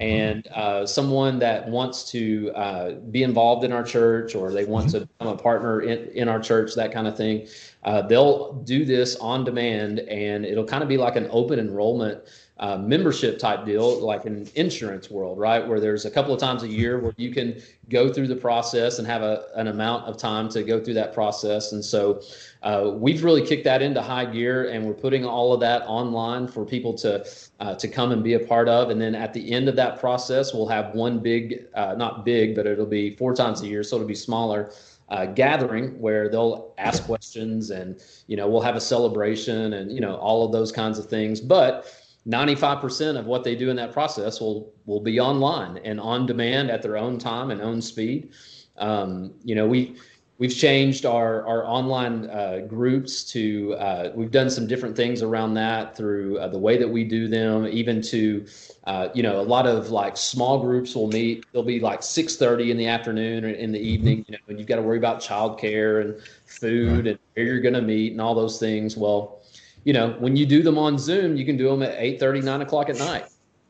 and 0.00 0.46
uh, 0.48 0.86
someone 0.86 1.38
that 1.38 1.68
wants 1.68 2.10
to 2.10 2.50
uh, 2.54 2.92
be 3.10 3.22
involved 3.22 3.64
in 3.64 3.72
our 3.72 3.84
church 3.84 4.34
or 4.34 4.50
they 4.50 4.64
want 4.64 4.90
to 4.90 5.00
become 5.00 5.28
a 5.28 5.36
partner 5.36 5.82
in, 5.82 6.08
in 6.12 6.28
our 6.28 6.40
church, 6.40 6.74
that 6.74 6.90
kind 6.90 7.06
of 7.06 7.16
thing, 7.16 7.46
uh, 7.84 8.02
they'll 8.02 8.52
do 8.64 8.84
this 8.84 9.16
on 9.16 9.44
demand 9.44 10.00
and 10.00 10.44
it'll 10.44 10.64
kind 10.64 10.82
of 10.82 10.88
be 10.88 10.96
like 10.96 11.16
an 11.16 11.28
open 11.30 11.58
enrollment 11.58 12.22
uh, 12.60 12.76
membership 12.76 13.38
type 13.38 13.64
deal, 13.64 14.00
like 14.00 14.26
an 14.26 14.46
insurance 14.54 15.10
world, 15.10 15.38
right? 15.38 15.66
Where 15.66 15.80
there's 15.80 16.04
a 16.04 16.10
couple 16.10 16.34
of 16.34 16.40
times 16.40 16.62
a 16.62 16.68
year 16.68 16.98
where 16.98 17.14
you 17.16 17.32
can 17.32 17.58
go 17.88 18.12
through 18.12 18.28
the 18.28 18.36
process 18.36 18.98
and 18.98 19.08
have 19.08 19.22
a, 19.22 19.46
an 19.54 19.68
amount 19.68 20.04
of 20.04 20.18
time 20.18 20.50
to 20.50 20.62
go 20.62 20.78
through 20.78 20.92
that 20.94 21.14
process. 21.14 21.72
And 21.72 21.82
so 21.82 22.20
uh, 22.62 22.92
we've 22.94 23.24
really 23.24 23.46
kicked 23.46 23.64
that 23.64 23.80
into 23.80 24.02
high 24.02 24.26
gear 24.26 24.68
and 24.68 24.84
we're 24.84 24.92
putting 24.92 25.24
all 25.24 25.54
of 25.54 25.60
that 25.60 25.82
online 25.86 26.46
for 26.46 26.66
people 26.66 26.92
to 26.98 27.26
uh, 27.60 27.74
to 27.76 27.88
come 27.88 28.12
and 28.12 28.22
be 28.22 28.34
a 28.34 28.40
part 28.40 28.68
of. 28.68 28.90
And 28.90 29.00
then 29.00 29.14
at 29.14 29.32
the 29.32 29.52
end 29.52 29.66
of 29.66 29.76
that 29.76 29.98
process, 29.98 30.52
we'll 30.52 30.68
have 30.68 30.94
one 30.94 31.18
big, 31.18 31.64
uh, 31.74 31.94
not 31.94 32.26
big, 32.26 32.54
but 32.54 32.66
it'll 32.66 32.84
be 32.84 33.16
four 33.16 33.34
times 33.34 33.62
a 33.62 33.66
year. 33.66 33.82
So 33.82 33.96
it'll 33.96 34.08
be 34.08 34.14
smaller. 34.14 34.70
Uh, 35.10 35.26
gathering 35.26 36.00
where 36.00 36.28
they'll 36.28 36.72
ask 36.78 37.04
questions 37.04 37.70
and 37.70 38.00
you 38.28 38.36
know 38.36 38.48
we'll 38.48 38.60
have 38.60 38.76
a 38.76 38.80
celebration 38.80 39.72
and 39.72 39.90
you 39.90 40.00
know 40.00 40.14
all 40.14 40.46
of 40.46 40.52
those 40.52 40.70
kinds 40.70 41.00
of 41.00 41.06
things 41.06 41.40
but 41.40 41.84
95% 42.28 43.18
of 43.18 43.26
what 43.26 43.44
they 43.44 43.56
do 43.56 43.70
in 43.70 43.76
that 43.76 43.92
process 43.92 44.40
will 44.40 44.72
will 44.86 45.00
be 45.00 45.18
online 45.18 45.78
and 45.78 45.98
on 46.00 46.26
demand 46.26 46.70
at 46.70 46.82
their 46.82 46.96
own 46.96 47.18
time 47.18 47.50
and 47.50 47.60
own 47.62 47.80
speed. 47.80 48.32
Um, 48.76 49.34
you 49.42 49.54
know, 49.54 49.66
we 49.66 49.96
we've 50.40 50.56
changed 50.56 51.06
our 51.06 51.46
our 51.46 51.64
online 51.64 52.28
uh, 52.30 52.62
groups 52.66 53.22
to 53.22 53.74
uh, 53.74 54.10
we've 54.16 54.32
done 54.32 54.50
some 54.50 54.66
different 54.66 54.96
things 54.96 55.22
around 55.22 55.54
that 55.54 55.96
through 55.96 56.38
uh, 56.38 56.48
the 56.48 56.58
way 56.58 56.76
that 56.76 56.88
we 56.88 57.04
do 57.04 57.28
them, 57.28 57.68
even 57.68 58.02
to 58.02 58.44
uh, 58.84 59.08
you 59.14 59.22
know 59.22 59.40
a 59.40 59.42
lot 59.42 59.68
of 59.68 59.90
like 59.90 60.16
small 60.16 60.58
groups 60.58 60.96
will 60.96 61.08
meet. 61.08 61.44
They'll 61.52 61.62
be 61.62 61.78
like 61.78 62.00
6:30 62.00 62.70
in 62.70 62.76
the 62.76 62.88
afternoon 62.88 63.44
or 63.44 63.50
in 63.50 63.70
the 63.70 63.80
evening. 63.80 64.24
You 64.26 64.32
know, 64.32 64.38
and 64.48 64.58
you've 64.58 64.66
got 64.68 64.76
to 64.76 64.82
worry 64.82 64.98
about 64.98 65.20
childcare 65.20 66.00
and 66.00 66.20
food 66.46 67.06
and 67.06 67.18
where 67.34 67.46
you're 67.46 67.60
going 67.60 67.74
to 67.74 67.82
meet 67.82 68.12
and 68.12 68.20
all 68.20 68.34
those 68.34 68.58
things. 68.58 68.96
Well 68.96 69.36
you 69.84 69.94
know, 69.94 70.10
when 70.18 70.36
you 70.36 70.44
do 70.44 70.62
them 70.62 70.76
on 70.76 70.98
Zoom, 70.98 71.36
you 71.36 71.46
can 71.46 71.56
do 71.56 71.68
them 71.70 71.82
at 71.82 71.94
8 71.96 72.20
30, 72.20 72.42
9 72.42 72.60
o'clock 72.60 72.90
at 72.90 72.98
night. 72.98 73.26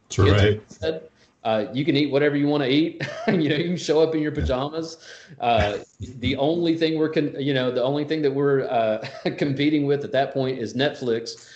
That's 0.09 0.83
right. 0.83 1.10
Uh, 1.43 1.67
you 1.73 1.85
can 1.85 1.97
eat 1.97 2.11
whatever 2.11 2.37
you 2.37 2.47
want 2.47 2.63
to 2.63 2.69
eat. 2.69 3.03
you 3.29 3.49
know, 3.49 3.57
you 3.57 3.65
can 3.65 3.77
show 3.77 4.01
up 4.03 4.15
in 4.15 4.21
your 4.21 4.33
pajamas. 4.33 4.99
Uh, 5.41 5.79
the 6.19 6.37
only 6.37 6.77
thing 6.77 6.99
we're, 6.99 7.09
con- 7.09 7.35
you 7.39 7.55
know, 7.55 7.71
the 7.71 7.83
only 7.83 8.05
thing 8.05 8.21
that 8.23 8.31
we're 8.31 8.69
uh, 8.69 9.07
competing 9.39 9.87
with 9.87 10.05
at 10.05 10.13
that 10.13 10.35
point 10.35 10.59
is 10.59 10.75
Netflix, 10.75 11.49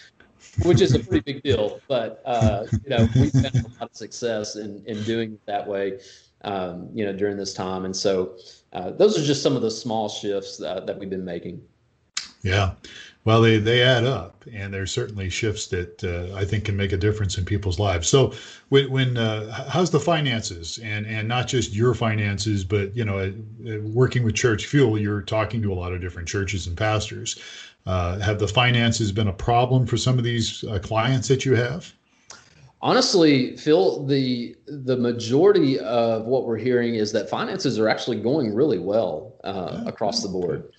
which 0.63 0.81
is 0.81 0.95
a 0.95 1.01
pretty 1.01 1.21
big 1.21 1.43
deal. 1.43 1.81
But 1.87 2.23
uh, 2.25 2.65
you 2.83 2.91
know, 2.91 3.09
we've 3.15 3.33
had 3.35 3.55
a 3.55 3.63
lot 3.79 3.83
of 3.83 3.91
success 3.93 4.57
in 4.57 4.83
in 4.87 5.03
doing 5.05 5.33
it 5.35 5.47
that 5.47 5.67
way. 5.67 6.01
Um, 6.43 6.91
you 6.93 7.07
know, 7.07 7.13
during 7.15 7.39
this 7.39 7.55
time, 7.55 7.87
and 7.87 7.97
so 7.97 8.37
uh, 8.75 8.91
those 8.91 9.19
are 9.19 9.25
just 9.25 9.43
some 9.43 9.57
of 9.57 9.63
the 9.63 9.71
small 9.71 10.11
shifts 10.11 10.61
uh, 10.61 10.81
that 10.81 10.99
we've 10.99 11.09
been 11.09 11.25
making. 11.25 11.63
Yeah. 12.43 12.73
Well, 13.25 13.41
they, 13.41 13.57
they 13.57 13.81
add 13.83 14.05
up, 14.05 14.45
and 14.53 14.73
there's 14.73 14.93
certainly 14.93 15.31
shifts 15.31 15.67
that 15.69 16.05
uh, 16.05 16.37
I 16.37 16.45
think 16.45 16.65
can 16.65 16.77
make 16.77 16.93
a 16.93 16.97
difference 16.99 17.39
in 17.39 17.47
people's 17.47 17.79
lives. 17.79 18.07
So, 18.07 18.35
when, 18.69 18.91
when 18.91 19.17
uh, 19.17 19.65
how's 19.71 19.91
the 19.91 20.01
finances, 20.01 20.79
and 20.83 21.07
and 21.07 21.27
not 21.27 21.49
just 21.49 21.73
your 21.73 21.95
finances, 21.95 22.65
but 22.65 22.95
you 22.95 23.05
know, 23.05 23.19
uh, 23.19 23.81
working 23.81 24.25
with 24.25 24.35
Church 24.35 24.67
Fuel, 24.67 24.99
you're 24.99 25.23
talking 25.23 25.63
to 25.63 25.73
a 25.73 25.75
lot 25.75 25.93
of 25.95 26.03
different 26.03 26.29
churches 26.29 26.67
and 26.67 26.77
pastors. 26.77 27.39
Uh, 27.87 28.19
have 28.19 28.39
the 28.39 28.49
finances 28.49 29.11
been 29.13 29.29
a 29.29 29.33
problem 29.33 29.87
for 29.87 29.97
some 29.97 30.19
of 30.19 30.25
these 30.25 30.63
uh, 30.65 30.79
clients 30.79 31.29
that 31.29 31.47
you 31.47 31.55
have? 31.55 31.95
Honestly, 32.85 33.57
Phil, 33.57 34.05
the 34.05 34.55
the 34.67 34.99
majority 34.99 35.79
of 35.79 36.27
what 36.27 36.45
we're 36.45 36.59
hearing 36.59 36.97
is 36.97 37.13
that 37.13 37.31
finances 37.31 37.79
are 37.79 37.89
actually 37.89 38.21
going 38.21 38.55
really 38.55 38.79
well 38.79 39.37
uh, 39.43 39.83
across 39.87 40.23
the 40.23 40.29
board. 40.29 40.71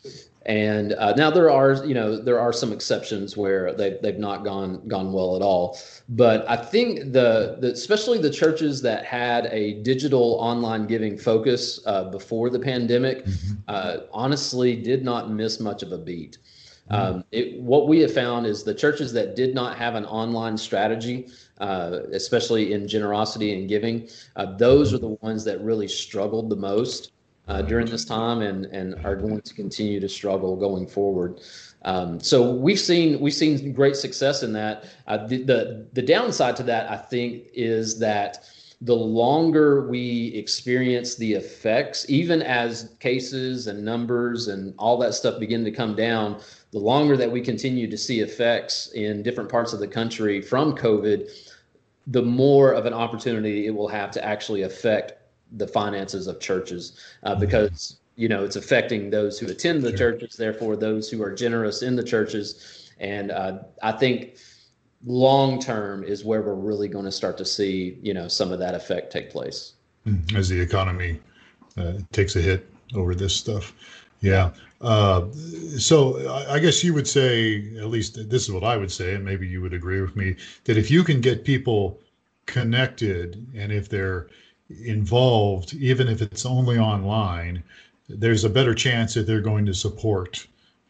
And 0.45 0.93
uh, 0.93 1.13
now 1.13 1.31
there 1.31 1.49
are, 1.49 1.83
you 1.83 1.95
know, 1.95 2.15
there 2.15 2.39
are 2.39 2.53
some 2.53 2.71
exceptions 2.71 3.35
where 3.35 3.73
they've 3.73 3.99
they've 4.03 4.19
not 4.19 4.43
gone 4.43 4.87
gone 4.87 5.13
well 5.13 5.35
at 5.35 5.41
all. 5.41 5.79
But 6.09 6.47
I 6.47 6.57
think 6.57 7.11
the, 7.11 7.57
the 7.59 7.71
especially 7.71 8.19
the 8.19 8.29
churches 8.29 8.83
that 8.83 9.03
had 9.03 9.47
a 9.47 9.81
digital 9.81 10.37
online 10.39 10.85
giving 10.85 11.17
focus 11.17 11.79
uh, 11.87 12.03
before 12.11 12.51
the 12.51 12.59
pandemic, 12.59 13.25
mm-hmm. 13.25 13.53
uh, 13.67 13.97
honestly, 14.13 14.75
did 14.75 15.03
not 15.03 15.31
miss 15.31 15.59
much 15.59 15.81
of 15.81 15.91
a 15.91 15.97
beat. 15.97 16.37
Mm-hmm. 16.91 17.15
Um, 17.15 17.23
it, 17.31 17.59
what 17.59 17.87
we 17.87 17.99
have 18.01 18.13
found 18.13 18.45
is 18.45 18.63
the 18.63 18.75
churches 18.75 19.11
that 19.13 19.35
did 19.35 19.55
not 19.55 19.75
have 19.75 19.95
an 19.95 20.05
online 20.05 20.55
strategy, 20.55 21.29
uh, 21.59 21.99
especially 22.11 22.73
in 22.73 22.87
generosity 22.87 23.57
and 23.57 23.69
giving, 23.69 24.09
uh, 24.35 24.55
those 24.57 24.93
are 24.93 24.97
the 24.97 25.17
ones 25.21 25.43
that 25.43 25.61
really 25.61 25.87
struggled 25.87 26.49
the 26.49 26.55
most 26.55 27.11
uh, 27.47 27.61
during 27.61 27.85
this 27.85 28.05
time 28.05 28.41
and 28.41 28.65
and 28.65 28.95
are 29.05 29.15
going 29.15 29.41
to 29.41 29.53
continue 29.53 29.99
to 29.99 30.09
struggle 30.09 30.55
going 30.55 30.87
forward. 30.87 31.39
Um, 31.83 32.19
so 32.19 32.51
we've 32.51 32.79
seen 32.79 33.19
we've 33.19 33.33
seen 33.33 33.71
great 33.73 33.95
success 33.95 34.41
in 34.43 34.51
that. 34.53 34.85
Uh, 35.07 35.27
the, 35.27 35.43
the 35.43 35.87
the 35.93 36.01
downside 36.01 36.55
to 36.57 36.63
that, 36.63 36.89
I 36.89 36.97
think, 36.97 37.45
is 37.53 37.99
that 37.99 38.49
the 38.81 38.95
longer 38.95 39.87
we 39.87 40.27
experience 40.35 41.15
the 41.15 41.33
effects, 41.33 42.05
even 42.09 42.41
as 42.41 42.95
cases 42.99 43.67
and 43.67 43.83
numbers 43.83 44.47
and 44.47 44.73
all 44.77 44.97
that 44.97 45.13
stuff 45.13 45.39
begin 45.39 45.63
to 45.63 45.71
come 45.71 45.95
down, 45.95 46.41
the 46.71 46.79
longer 46.79 47.15
that 47.15 47.31
we 47.31 47.39
continue 47.39 47.89
to 47.89 47.97
see 47.97 48.19
effects 48.19 48.91
in 48.93 49.23
different 49.23 49.49
parts 49.49 49.71
of 49.71 49.79
the 49.79 49.87
country 49.87 50.41
from 50.41 50.75
COVID, 50.75 51.44
the 52.07 52.21
more 52.21 52.71
of 52.71 52.85
an 52.85 52.93
opportunity 52.93 53.65
it 53.65 53.71
will 53.71 53.87
have 53.87 54.11
to 54.11 54.23
actually 54.23 54.63
affect 54.63 55.13
the 55.57 55.67
finances 55.67 56.27
of 56.27 56.39
churches 56.39 56.99
uh, 57.23 57.31
mm-hmm. 57.31 57.41
because 57.41 57.97
you 58.15 58.27
know 58.27 58.43
it's 58.43 58.55
affecting 58.55 59.09
those 59.09 59.39
who 59.39 59.47
attend 59.47 59.81
the 59.81 59.95
sure. 59.95 60.11
churches 60.11 60.35
therefore 60.35 60.75
those 60.75 61.09
who 61.09 61.21
are 61.21 61.33
generous 61.33 61.81
in 61.81 61.95
the 61.95 62.03
churches 62.03 62.91
and 62.99 63.31
uh, 63.31 63.59
i 63.83 63.91
think 63.91 64.37
long 65.05 65.59
term 65.59 66.03
is 66.03 66.23
where 66.23 66.41
we're 66.41 66.55
really 66.55 66.87
going 66.87 67.05
to 67.05 67.11
start 67.11 67.37
to 67.37 67.45
see 67.45 67.97
you 68.01 68.13
know 68.13 68.27
some 68.27 68.51
of 68.51 68.59
that 68.59 68.75
effect 68.75 69.11
take 69.11 69.29
place 69.29 69.73
mm-hmm. 70.07 70.35
as 70.35 70.49
the 70.49 70.59
economy 70.59 71.19
uh, 71.77 71.93
takes 72.11 72.35
a 72.35 72.41
hit 72.41 72.69
over 72.95 73.13
this 73.15 73.35
stuff 73.35 73.73
yeah 74.25 74.51
uh, 74.81 75.31
so 75.79 76.45
I 76.47 76.59
guess 76.59 76.83
you 76.83 76.93
would 76.93 77.07
say, 77.07 77.75
at 77.77 77.88
least 77.88 78.29
this 78.29 78.43
is 78.43 78.51
what 78.51 78.63
I 78.63 78.77
would 78.77 78.91
say, 78.91 79.15
and 79.15 79.25
maybe 79.25 79.47
you 79.47 79.61
would 79.61 79.73
agree 79.73 79.99
with 79.99 80.15
me, 80.15 80.35
that 80.65 80.77
if 80.77 80.91
you 80.91 81.03
can 81.03 81.21
get 81.21 81.43
people 81.43 81.99
connected 82.45 83.47
and 83.55 83.71
if 83.71 83.89
they're 83.89 84.27
involved, 84.83 85.73
even 85.73 86.07
if 86.07 86.21
it's 86.21 86.45
only 86.45 86.77
online, 86.77 87.63
there's 88.09 88.43
a 88.43 88.49
better 88.49 88.75
chance 88.75 89.13
that 89.15 89.25
they're 89.25 89.41
going 89.41 89.65
to 89.65 89.73
support 89.73 90.45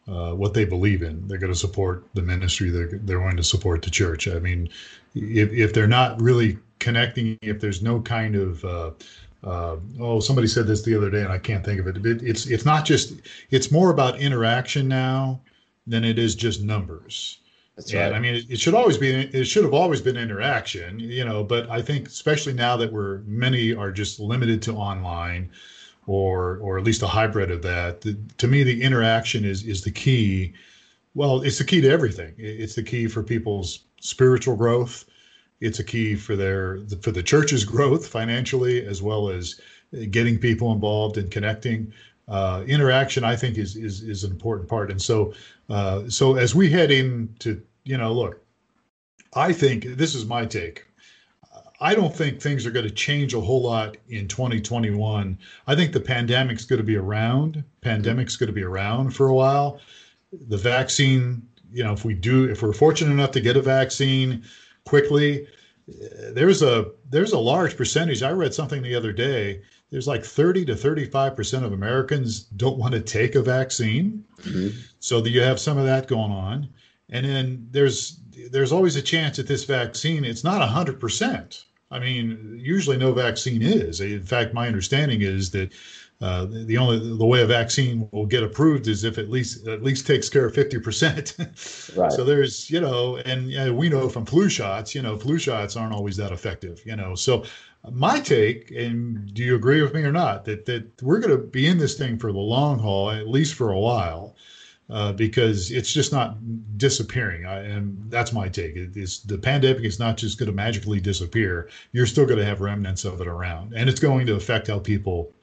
uh, 0.08 0.32
what 0.32 0.52
they 0.52 0.64
believe 0.64 1.02
in. 1.02 1.26
They're 1.26 1.38
going 1.38 1.52
to 1.52 1.58
support 1.58 2.04
the 2.14 2.22
ministry. 2.22 2.70
They're, 2.70 3.00
they're 3.02 3.18
going 3.18 3.36
to 3.36 3.44
support 3.44 3.82
the 3.82 3.90
church. 3.90 4.28
I 4.28 4.38
mean, 4.38 4.68
if, 5.14 5.52
if 5.52 5.72
they're 5.72 5.86
not 5.86 6.20
really 6.20 6.58
connecting, 6.78 7.38
if 7.40 7.60
there's 7.60 7.82
no 7.82 8.00
kind 8.00 8.36
of 8.36 8.64
uh, 8.64 8.90
uh, 9.44 9.76
oh, 10.00 10.20
somebody 10.20 10.48
said 10.48 10.66
this 10.66 10.82
the 10.82 10.96
other 10.96 11.10
day, 11.10 11.22
and 11.22 11.32
I 11.32 11.38
can't 11.38 11.64
think 11.64 11.80
of 11.80 11.86
it. 11.86 12.04
it. 12.04 12.22
It's 12.22 12.46
it's 12.46 12.64
not 12.64 12.84
just 12.84 13.14
it's 13.50 13.70
more 13.70 13.90
about 13.90 14.18
interaction 14.18 14.88
now 14.88 15.40
than 15.86 16.04
it 16.04 16.18
is 16.18 16.34
just 16.34 16.62
numbers. 16.62 17.38
That's 17.76 17.92
right. 17.92 18.12
I 18.12 18.18
mean, 18.18 18.34
it, 18.34 18.50
it, 18.50 18.58
should 18.58 18.74
always 18.74 18.96
be, 18.96 19.10
it 19.10 19.44
should 19.44 19.62
have 19.62 19.74
always 19.74 20.00
been 20.00 20.16
interaction, 20.16 20.98
you 20.98 21.26
know, 21.26 21.44
but 21.44 21.68
I 21.68 21.82
think 21.82 22.08
especially 22.08 22.54
now 22.54 22.74
that 22.78 22.90
we're, 22.90 23.18
many 23.26 23.74
are 23.74 23.92
just 23.92 24.18
limited 24.18 24.62
to 24.62 24.72
online 24.72 25.50
or, 26.06 26.56
or 26.62 26.78
at 26.78 26.84
least 26.84 27.02
a 27.02 27.06
hybrid 27.06 27.50
of 27.50 27.60
that. 27.62 28.00
The, 28.00 28.16
to 28.38 28.48
me, 28.48 28.62
the 28.62 28.82
interaction 28.82 29.44
is, 29.44 29.62
is 29.64 29.82
the 29.82 29.90
key. 29.90 30.54
Well, 31.14 31.42
it's 31.42 31.58
the 31.58 31.64
key 31.64 31.82
to 31.82 31.90
everything. 31.90 32.34
It's 32.38 32.74
the 32.74 32.82
key 32.82 33.08
for 33.08 33.22
people's 33.22 33.80
spiritual 34.00 34.56
growth. 34.56 35.04
It's 35.60 35.78
a 35.78 35.84
key 35.84 36.14
for 36.14 36.36
their, 36.36 36.80
for 37.00 37.10
the 37.10 37.22
church's 37.22 37.64
growth 37.64 38.06
financially, 38.06 38.86
as 38.86 39.02
well 39.02 39.30
as 39.30 39.60
getting 40.10 40.38
people 40.38 40.72
involved 40.72 41.16
and 41.16 41.30
connecting 41.30 41.92
uh, 42.28 42.64
interaction 42.66 43.24
I 43.24 43.36
think 43.36 43.56
is 43.56 43.76
is 43.76 44.02
is 44.02 44.24
an 44.24 44.32
important 44.32 44.68
part. 44.68 44.90
And 44.90 45.00
so 45.00 45.32
uh, 45.68 46.08
so 46.08 46.36
as 46.36 46.54
we 46.54 46.70
head 46.70 46.90
into 46.90 47.62
you 47.84 47.96
know 47.96 48.12
look, 48.12 48.40
I 49.34 49.52
think 49.52 49.84
this 49.84 50.14
is 50.14 50.24
my 50.24 50.44
take. 50.44 50.84
I 51.78 51.94
don't 51.94 52.14
think 52.14 52.40
things 52.40 52.64
are 52.64 52.70
going 52.70 52.86
to 52.86 52.94
change 52.94 53.34
a 53.34 53.40
whole 53.40 53.60
lot 53.60 53.98
in 54.08 54.28
2021. 54.28 55.38
I 55.66 55.74
think 55.74 55.92
the 55.92 56.00
pandemic's 56.00 56.64
going 56.64 56.78
to 56.78 56.84
be 56.84 56.96
around. 56.96 57.62
Pandemic's 57.82 58.36
going 58.36 58.46
to 58.46 58.54
be 58.54 58.62
around 58.62 59.10
for 59.10 59.28
a 59.28 59.34
while. 59.34 59.78
The 60.48 60.56
vaccine, 60.56 61.46
you 61.70 61.84
know, 61.84 61.92
if 61.92 62.02
we 62.02 62.14
do, 62.14 62.44
if 62.44 62.62
we're 62.62 62.72
fortunate 62.72 63.12
enough 63.12 63.30
to 63.32 63.42
get 63.42 63.58
a 63.58 63.62
vaccine 63.62 64.42
quickly, 64.86 65.46
there's 66.32 66.62
a 66.62 66.92
there's 67.10 67.32
a 67.32 67.38
large 67.38 67.76
percentage. 67.76 68.22
I 68.22 68.30
read 68.30 68.54
something 68.54 68.82
the 68.82 68.94
other 68.94 69.12
day 69.12 69.62
there's 69.90 70.08
like 70.08 70.24
30 70.24 70.64
to 70.66 70.74
35% 70.74 71.64
of 71.64 71.72
Americans 71.72 72.40
don't 72.40 72.78
want 72.78 72.94
to 72.94 73.00
take 73.00 73.34
a 73.34 73.42
vaccine. 73.42 74.24
Mm-hmm. 74.42 74.78
So 74.98 75.20
that 75.20 75.30
you 75.30 75.40
have 75.40 75.60
some 75.60 75.78
of 75.78 75.84
that 75.84 76.08
going 76.08 76.32
on. 76.32 76.68
And 77.10 77.24
then 77.24 77.68
there's 77.70 78.20
there's 78.50 78.72
always 78.72 78.96
a 78.96 79.02
chance 79.02 79.36
that 79.36 79.46
this 79.46 79.64
vaccine, 79.64 80.24
it's 80.24 80.44
not 80.44 80.66
100%. 80.68 81.64
I 81.90 81.98
mean, 81.98 82.58
usually 82.60 82.96
no 82.96 83.12
vaccine 83.12 83.62
is. 83.62 84.00
In 84.00 84.22
fact, 84.22 84.52
my 84.52 84.66
understanding 84.66 85.22
is 85.22 85.52
that 85.52 85.72
uh, 86.20 86.46
the 86.50 86.78
only 86.78 86.98
the 86.98 87.26
way 87.26 87.42
a 87.42 87.46
vaccine 87.46 88.08
will 88.10 88.24
get 88.24 88.42
approved 88.42 88.88
is 88.88 89.04
if 89.04 89.18
at 89.18 89.28
least 89.28 89.66
at 89.66 89.82
least 89.82 90.06
takes 90.06 90.30
care 90.30 90.46
of 90.46 90.54
50%. 90.54 91.96
right. 91.96 92.12
So 92.12 92.24
there's, 92.24 92.70
you 92.70 92.80
know, 92.80 93.18
and 93.18 93.48
know, 93.48 93.74
we 93.74 93.90
know 93.90 94.08
from 94.08 94.24
flu 94.24 94.48
shots, 94.48 94.94
you 94.94 95.02
know, 95.02 95.18
flu 95.18 95.38
shots 95.38 95.76
aren't 95.76 95.92
always 95.92 96.16
that 96.16 96.32
effective, 96.32 96.80
you 96.86 96.96
know. 96.96 97.14
So 97.14 97.44
my 97.90 98.18
take, 98.18 98.70
and 98.70 99.32
do 99.34 99.42
you 99.42 99.56
agree 99.56 99.82
with 99.82 99.92
me 99.92 100.04
or 100.04 100.12
not, 100.12 100.46
that 100.46 100.64
that 100.64 101.02
we're 101.02 101.18
going 101.18 101.36
to 101.36 101.46
be 101.46 101.66
in 101.66 101.76
this 101.76 101.98
thing 101.98 102.18
for 102.18 102.32
the 102.32 102.38
long 102.38 102.78
haul, 102.78 103.10
at 103.10 103.28
least 103.28 103.52
for 103.52 103.72
a 103.72 103.78
while, 103.78 104.36
uh, 104.88 105.12
because 105.12 105.70
it's 105.70 105.92
just 105.92 106.12
not 106.12 106.38
disappearing. 106.78 107.44
I, 107.44 107.58
and 107.60 108.10
that's 108.10 108.32
my 108.32 108.48
take. 108.48 108.74
It, 108.74 108.96
it's 108.96 109.18
the 109.18 109.36
pandemic 109.36 109.84
is 109.84 109.98
not 109.98 110.16
just 110.16 110.38
going 110.38 110.46
to 110.46 110.56
magically 110.56 110.98
disappear. 110.98 111.68
You're 111.92 112.06
still 112.06 112.24
going 112.24 112.38
to 112.38 112.44
have 112.46 112.62
remnants 112.62 113.04
of 113.04 113.20
it 113.20 113.28
around, 113.28 113.74
and 113.74 113.90
it's 113.90 114.00
going 114.00 114.26
to 114.28 114.34
affect 114.34 114.68
how 114.68 114.78
people 114.78 115.34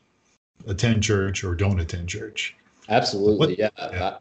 attend 0.68 1.04
church 1.04 1.44
or 1.44 1.56
don't 1.56 1.80
attend 1.80 2.10
church. 2.10 2.56
Absolutely, 2.90 3.38
what, 3.38 3.60
yeah, 3.60 3.70
yeah. 3.78 4.06
I, 4.06 4.18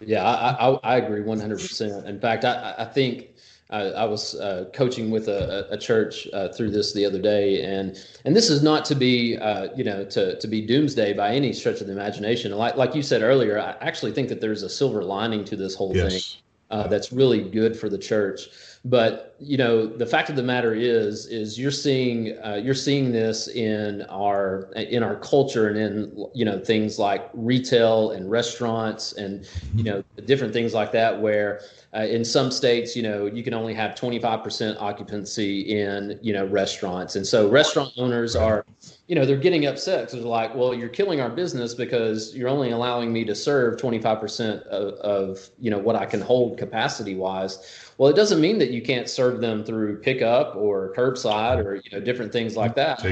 yeah, 0.00 0.24
I, 0.24 0.68
I, 0.68 0.78
I 0.82 0.96
agree 0.96 1.20
100%. 1.20 2.06
In 2.06 2.20
fact, 2.20 2.44
I, 2.44 2.74
I 2.78 2.84
think 2.84 3.28
I, 3.70 3.82
I 3.82 4.04
was 4.04 4.34
uh, 4.34 4.66
coaching 4.72 5.10
with 5.10 5.28
a, 5.28 5.68
a 5.70 5.78
church 5.78 6.26
uh, 6.32 6.48
through 6.48 6.70
this 6.70 6.92
the 6.92 7.04
other 7.04 7.20
day, 7.20 7.62
and 7.62 7.96
and 8.24 8.34
this 8.34 8.50
is 8.50 8.62
not 8.62 8.84
to 8.86 8.94
be 8.94 9.36
uh, 9.36 9.68
you 9.76 9.84
know 9.84 10.04
to 10.06 10.38
to 10.38 10.48
be 10.48 10.66
doomsday 10.66 11.12
by 11.12 11.34
any 11.34 11.52
stretch 11.52 11.80
of 11.80 11.86
the 11.86 11.92
imagination. 11.92 12.52
Like 12.52 12.76
like 12.76 12.94
you 12.94 13.02
said 13.02 13.22
earlier, 13.22 13.58
I 13.58 13.76
actually 13.80 14.12
think 14.12 14.28
that 14.28 14.40
there's 14.40 14.62
a 14.62 14.68
silver 14.68 15.04
lining 15.04 15.44
to 15.44 15.56
this 15.56 15.74
whole 15.74 15.94
yes. 15.94 16.12
thing 16.12 16.42
uh, 16.70 16.86
that's 16.88 17.12
really 17.12 17.48
good 17.48 17.78
for 17.78 17.88
the 17.88 17.98
church. 17.98 18.48
But 18.84 19.36
you 19.38 19.58
know, 19.58 19.86
the 19.86 20.06
fact 20.06 20.30
of 20.30 20.36
the 20.36 20.42
matter 20.42 20.74
is, 20.74 21.26
is 21.26 21.58
you're 21.58 21.70
seeing 21.70 22.38
uh, 22.42 22.60
you're 22.62 22.74
seeing 22.74 23.12
this 23.12 23.48
in 23.48 24.02
our 24.08 24.70
in 24.74 25.02
our 25.02 25.16
culture 25.16 25.68
and 25.68 25.76
in 25.76 26.26
you 26.34 26.46
know 26.46 26.58
things 26.58 26.98
like 26.98 27.28
retail 27.34 28.12
and 28.12 28.30
restaurants 28.30 29.12
and 29.12 29.46
you 29.74 29.84
know 29.84 30.02
different 30.24 30.54
things 30.54 30.72
like 30.72 30.92
that 30.92 31.20
where 31.20 31.60
uh, 31.92 32.02
in 32.02 32.24
some 32.24 32.52
states, 32.52 32.94
you 32.94 33.02
know, 33.02 33.26
you 33.26 33.42
can 33.42 33.52
only 33.52 33.74
have 33.74 33.96
25% 33.96 34.76
occupancy 34.80 35.80
in, 35.80 36.18
you 36.22 36.32
know, 36.32 36.46
restaurants. 36.46 37.16
And 37.16 37.26
so 37.26 37.48
restaurant 37.48 37.92
owners 37.96 38.36
are, 38.36 38.64
you 39.08 39.16
know, 39.16 39.26
they're 39.26 39.36
getting 39.36 39.66
upset 39.66 40.06
because 40.06 40.20
they're 40.20 40.22
like, 40.22 40.54
well, 40.54 40.72
you're 40.72 40.88
killing 40.88 41.20
our 41.20 41.30
business 41.30 41.74
because 41.74 42.32
you're 42.36 42.48
only 42.48 42.70
allowing 42.70 43.12
me 43.12 43.24
to 43.24 43.34
serve 43.34 43.76
25% 43.76 44.62
of, 44.68 44.94
of 45.00 45.50
you 45.58 45.68
know, 45.68 45.78
what 45.78 45.96
I 45.96 46.06
can 46.06 46.20
hold 46.20 46.58
capacity 46.58 47.16
wise. 47.16 47.89
Well, 48.00 48.08
it 48.08 48.16
doesn't 48.16 48.40
mean 48.40 48.56
that 48.60 48.70
you 48.70 48.80
can't 48.80 49.10
serve 49.10 49.42
them 49.42 49.62
through 49.62 49.98
pickup 49.98 50.56
or 50.56 50.94
curbside 50.96 51.62
or, 51.62 51.74
you 51.74 51.90
know, 51.92 52.00
different 52.00 52.32
things 52.32 52.56
like 52.56 52.74
that. 52.76 53.02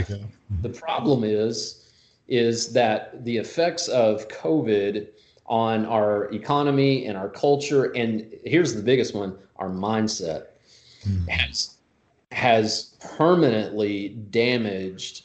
The 0.62 0.70
problem 0.70 1.24
is, 1.24 1.90
is 2.26 2.72
that 2.72 3.22
the 3.22 3.36
effects 3.36 3.88
of 3.88 4.26
COVID 4.28 5.08
on 5.44 5.84
our 5.84 6.32
economy 6.32 7.04
and 7.04 7.18
our 7.18 7.28
culture. 7.28 7.94
And 7.96 8.34
here's 8.46 8.74
the 8.74 8.80
biggest 8.80 9.14
one 9.14 9.36
our 9.56 9.68
mindset 9.68 10.46
mm. 11.06 11.28
has, 11.28 11.74
has 12.32 12.96
permanently 12.98 14.16
damaged 14.30 15.24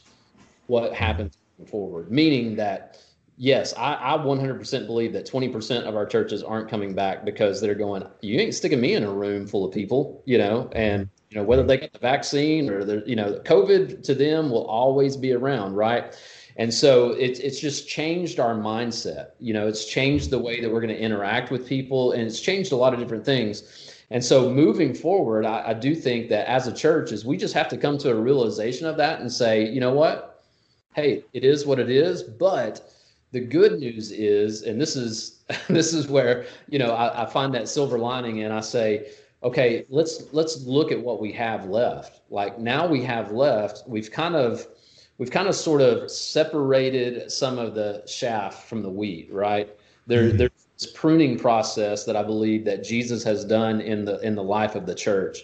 what 0.66 0.92
happens 0.92 1.38
forward, 1.70 2.10
meaning 2.10 2.54
that 2.56 2.98
yes, 3.36 3.74
I, 3.76 3.94
I 3.94 4.18
100% 4.18 4.86
believe 4.86 5.12
that 5.12 5.30
20% 5.30 5.84
of 5.84 5.96
our 5.96 6.06
churches 6.06 6.42
aren't 6.42 6.68
coming 6.68 6.94
back 6.94 7.24
because 7.24 7.60
they're 7.60 7.74
going, 7.74 8.04
you 8.20 8.38
ain't 8.38 8.54
sticking 8.54 8.80
me 8.80 8.94
in 8.94 9.04
a 9.04 9.10
room 9.10 9.46
full 9.46 9.64
of 9.64 9.72
people, 9.72 10.22
you 10.24 10.38
know, 10.38 10.70
and 10.72 11.08
you 11.30 11.40
know 11.40 11.44
whether 11.44 11.64
they 11.64 11.78
get 11.78 11.92
the 11.92 11.98
vaccine 11.98 12.70
or 12.70 12.84
the 12.84 13.02
you 13.06 13.16
know 13.16 13.40
COVID 13.44 14.04
to 14.04 14.14
them 14.14 14.50
will 14.50 14.66
always 14.66 15.16
be 15.16 15.32
around, 15.32 15.74
right? 15.74 16.16
And 16.56 16.72
so 16.72 17.10
it's 17.10 17.40
it's 17.40 17.58
just 17.58 17.88
changed 17.88 18.38
our 18.38 18.54
mindset. 18.54 19.30
You 19.40 19.52
know, 19.52 19.66
it's 19.66 19.84
changed 19.84 20.30
the 20.30 20.38
way 20.38 20.60
that 20.60 20.70
we're 20.70 20.80
going 20.80 20.94
to 20.94 21.00
interact 21.00 21.50
with 21.50 21.66
people, 21.66 22.12
and 22.12 22.22
it's 22.22 22.40
changed 22.40 22.70
a 22.70 22.76
lot 22.76 22.94
of 22.94 23.00
different 23.00 23.24
things. 23.24 23.90
And 24.10 24.24
so 24.24 24.48
moving 24.48 24.94
forward, 24.94 25.44
I, 25.44 25.70
I 25.70 25.74
do 25.74 25.96
think 25.96 26.28
that 26.28 26.48
as 26.48 26.68
a 26.68 26.72
church, 26.72 27.10
is 27.10 27.24
we 27.24 27.36
just 27.36 27.54
have 27.54 27.68
to 27.70 27.76
come 27.76 27.98
to 27.98 28.12
a 28.12 28.14
realization 28.14 28.86
of 28.86 28.96
that 28.98 29.20
and 29.20 29.32
say, 29.32 29.68
you 29.68 29.80
know 29.80 29.92
what, 29.92 30.44
hey, 30.94 31.24
it 31.32 31.42
is 31.42 31.66
what 31.66 31.80
it 31.80 31.90
is, 31.90 32.22
but 32.22 32.93
the 33.34 33.40
good 33.40 33.80
news 33.80 34.12
is, 34.12 34.62
and 34.62 34.80
this 34.80 34.94
is 34.94 35.42
this 35.68 35.92
is 35.92 36.06
where 36.08 36.46
you 36.68 36.78
know 36.78 36.92
I, 36.92 37.24
I, 37.24 37.26
find 37.26 37.52
that 37.54 37.68
silver 37.68 37.98
lining, 37.98 38.44
and 38.44 38.54
I 38.54 38.60
say, 38.60 39.10
okay, 39.42 39.84
let's 39.90 40.32
let's 40.32 40.64
look 40.64 40.92
at 40.92 41.00
what 41.00 41.20
we 41.20 41.32
have 41.32 41.66
left. 41.66 42.22
Like 42.30 42.58
now 42.58 42.86
we 42.86 43.02
have 43.02 43.32
left, 43.32 43.82
we've 43.86 44.10
kind 44.10 44.36
of 44.36 44.66
we've 45.18 45.32
kind 45.32 45.48
of 45.48 45.56
sort 45.56 45.82
of 45.82 46.10
separated 46.10 47.30
some 47.30 47.58
of 47.58 47.74
the 47.74 48.04
chaff 48.06 48.68
from 48.68 48.82
the 48.82 48.88
wheat, 48.88 49.28
right? 49.32 49.68
There, 50.06 50.28
mm-hmm. 50.28 50.36
There's 50.36 50.66
this 50.78 50.92
pruning 50.92 51.38
process 51.38 52.04
that 52.04 52.16
I 52.16 52.22
believe 52.22 52.64
that 52.66 52.84
Jesus 52.84 53.24
has 53.24 53.44
done 53.44 53.80
in 53.80 54.04
the 54.04 54.20
in 54.20 54.36
the 54.36 54.44
life 54.44 54.76
of 54.76 54.86
the 54.86 54.94
church, 54.94 55.40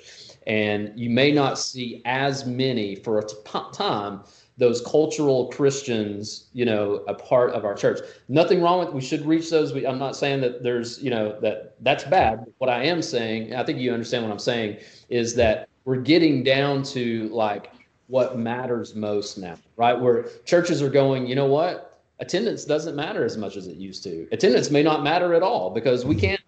and 0.46 0.92
you 0.94 1.10
may 1.10 1.32
not 1.32 1.58
see 1.58 2.02
as 2.04 2.46
many 2.46 2.94
for 2.94 3.18
a 3.18 3.26
t- 3.26 3.36
time 3.72 4.20
those 4.60 4.82
cultural 4.82 5.46
Christians, 5.48 6.48
you 6.52 6.66
know, 6.66 6.96
a 7.08 7.14
part 7.14 7.52
of 7.52 7.64
our 7.64 7.74
church. 7.74 8.00
Nothing 8.28 8.60
wrong 8.60 8.78
with 8.78 8.92
we 8.92 9.00
should 9.00 9.24
reach 9.24 9.48
those. 9.48 9.72
We, 9.72 9.86
I'm 9.86 9.98
not 9.98 10.16
saying 10.16 10.42
that 10.42 10.62
there's, 10.62 11.02
you 11.02 11.10
know, 11.10 11.40
that 11.40 11.76
that's 11.80 12.04
bad. 12.04 12.44
What 12.58 12.68
I 12.68 12.84
am 12.84 13.00
saying, 13.00 13.54
I 13.54 13.64
think 13.64 13.78
you 13.78 13.92
understand 13.92 14.22
what 14.22 14.30
I'm 14.30 14.38
saying, 14.38 14.76
is 15.08 15.34
that 15.36 15.66
we're 15.86 15.96
getting 15.96 16.44
down 16.44 16.82
to 16.84 17.28
like 17.30 17.72
what 18.08 18.38
matters 18.38 18.94
most 18.94 19.38
now, 19.38 19.56
right? 19.76 19.98
Where 19.98 20.28
churches 20.44 20.82
are 20.82 20.90
going, 20.90 21.26
you 21.26 21.34
know 21.34 21.46
what? 21.46 22.02
Attendance 22.18 22.66
doesn't 22.66 22.94
matter 22.94 23.24
as 23.24 23.38
much 23.38 23.56
as 23.56 23.66
it 23.66 23.76
used 23.76 24.04
to. 24.04 24.28
Attendance 24.30 24.70
may 24.70 24.82
not 24.82 25.02
matter 25.02 25.32
at 25.32 25.42
all 25.42 25.70
because 25.70 26.04
we 26.04 26.14
can't 26.14 26.40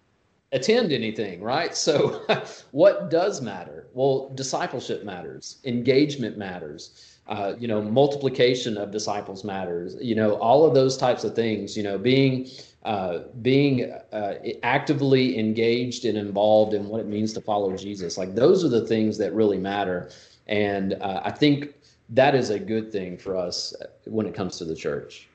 attend 0.51 0.91
anything, 0.91 1.41
right? 1.41 1.75
So, 1.83 2.27
what 2.71 3.09
does 3.09 3.41
matter? 3.41 3.87
Well, 3.93 4.29
discipleship 4.35 5.03
matters, 5.03 5.57
engagement 5.65 6.37
matters 6.37 7.12
uh, 7.27 7.53
you 7.57 7.67
know, 7.67 7.81
multiplication 7.81 8.77
of 8.77 8.91
disciples 8.91 9.43
matters. 9.43 9.95
You 10.01 10.15
know, 10.15 10.33
all 10.35 10.65
of 10.65 10.73
those 10.73 10.97
types 10.97 11.23
of 11.23 11.35
things. 11.35 11.77
You 11.77 11.83
know, 11.83 11.97
being 11.97 12.49
uh, 12.83 13.19
being 13.41 13.91
uh, 14.11 14.35
actively 14.63 15.39
engaged 15.39 16.05
and 16.05 16.17
involved 16.17 16.73
in 16.73 16.87
what 16.89 16.99
it 16.99 17.07
means 17.07 17.31
to 17.33 17.41
follow 17.41 17.75
Jesus. 17.77 18.17
Like 18.17 18.35
those 18.35 18.65
are 18.65 18.69
the 18.69 18.85
things 18.85 19.17
that 19.19 19.33
really 19.33 19.57
matter, 19.57 20.09
and 20.47 20.93
uh, 20.95 21.21
I 21.23 21.31
think 21.31 21.73
that 22.09 22.35
is 22.35 22.49
a 22.49 22.59
good 22.59 22.91
thing 22.91 23.17
for 23.17 23.37
us 23.37 23.73
when 24.05 24.25
it 24.25 24.35
comes 24.35 24.57
to 24.57 24.65
the 24.65 24.75
church. 24.75 25.27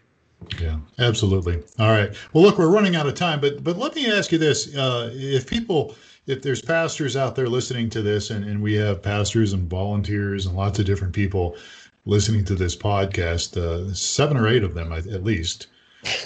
Yeah, 0.61 0.79
absolutely. 0.99 1.63
All 1.79 1.91
right. 1.91 2.15
Well, 2.33 2.45
look, 2.45 2.59
we're 2.59 2.71
running 2.71 2.95
out 2.95 3.07
of 3.07 3.15
time, 3.15 3.41
but 3.41 3.65
but 3.65 3.79
let 3.79 3.95
me 3.95 4.11
ask 4.13 4.31
you 4.31 4.39
this: 4.39 4.77
uh, 4.77 5.11
if 5.15 5.47
people 5.47 5.95
if 6.29 6.43
there's 6.43 6.63
pastors 6.63 7.17
out 7.17 7.35
there 7.35 7.49
listening 7.49 7.89
to 7.91 8.03
this 8.03 8.31
and, 8.31 8.45
and 8.45 8.63
we 8.63 8.75
have 8.75 9.03
pastors 9.03 9.55
and 9.55 9.69
volunteers 9.69 10.47
and 10.47 10.55
lots 10.55 10.79
of 10.79 10.85
different 10.85 11.15
people 11.15 11.57
listening 12.05 12.45
to 12.45 12.55
this 12.55 12.77
podcast, 12.77 13.57
uh, 13.57 13.93
seven 13.95 14.37
or 14.37 14.47
eight 14.47 14.63
of 14.63 14.75
them 14.75 14.93
at 14.93 15.25
least. 15.25 15.67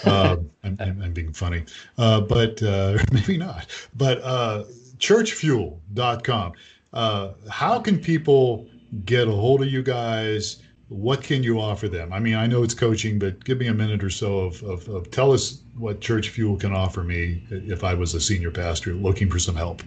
Uh, 0.05 0.37
I'm, 0.63 0.77
I'm, 0.81 1.13
being 1.15 1.33
funny, 1.33 1.65
uh, 1.97 2.21
but 2.21 2.63
uh, 2.63 2.99
maybe 3.11 3.39
not. 3.39 3.67
But 3.97 4.21
uh, 4.23 4.65
churchfuel.com. 4.99 6.53
Uh, 6.93 7.33
how 7.49 7.81
can 7.81 7.99
people 7.99 8.69
get 9.07 9.29
a 9.29 9.33
hold 9.33 9.63
of 9.63 9.69
you 9.69 9.83
guys? 9.83 10.59
What 10.93 11.23
can 11.23 11.43
you 11.43 11.59
offer 11.59 11.89
them? 11.89 12.13
I 12.13 12.19
mean, 12.19 12.35
I 12.35 12.47
know 12.47 12.63
it's 12.63 12.75
coaching, 12.75 13.19
but 13.19 13.43
give 13.45 13.59
me 13.59 13.67
a 13.67 13.75
minute 13.75 14.05
or 14.05 14.11
so 14.11 14.41
of, 14.41 14.63
of, 14.63 14.89
of 14.89 15.11
tell 15.11 15.33
us 15.33 15.63
what 15.75 16.01
Church 16.03 16.29
Fuel 16.29 16.57
can 16.57 16.73
offer 16.73 17.03
me 17.03 17.43
if 17.51 17.83
I 17.83 17.95
was 17.95 18.13
a 18.15 18.21
senior 18.21 18.51
pastor 18.51 18.93
looking 18.93 19.31
for 19.31 19.39
some 19.39 19.57
help. 19.57 19.83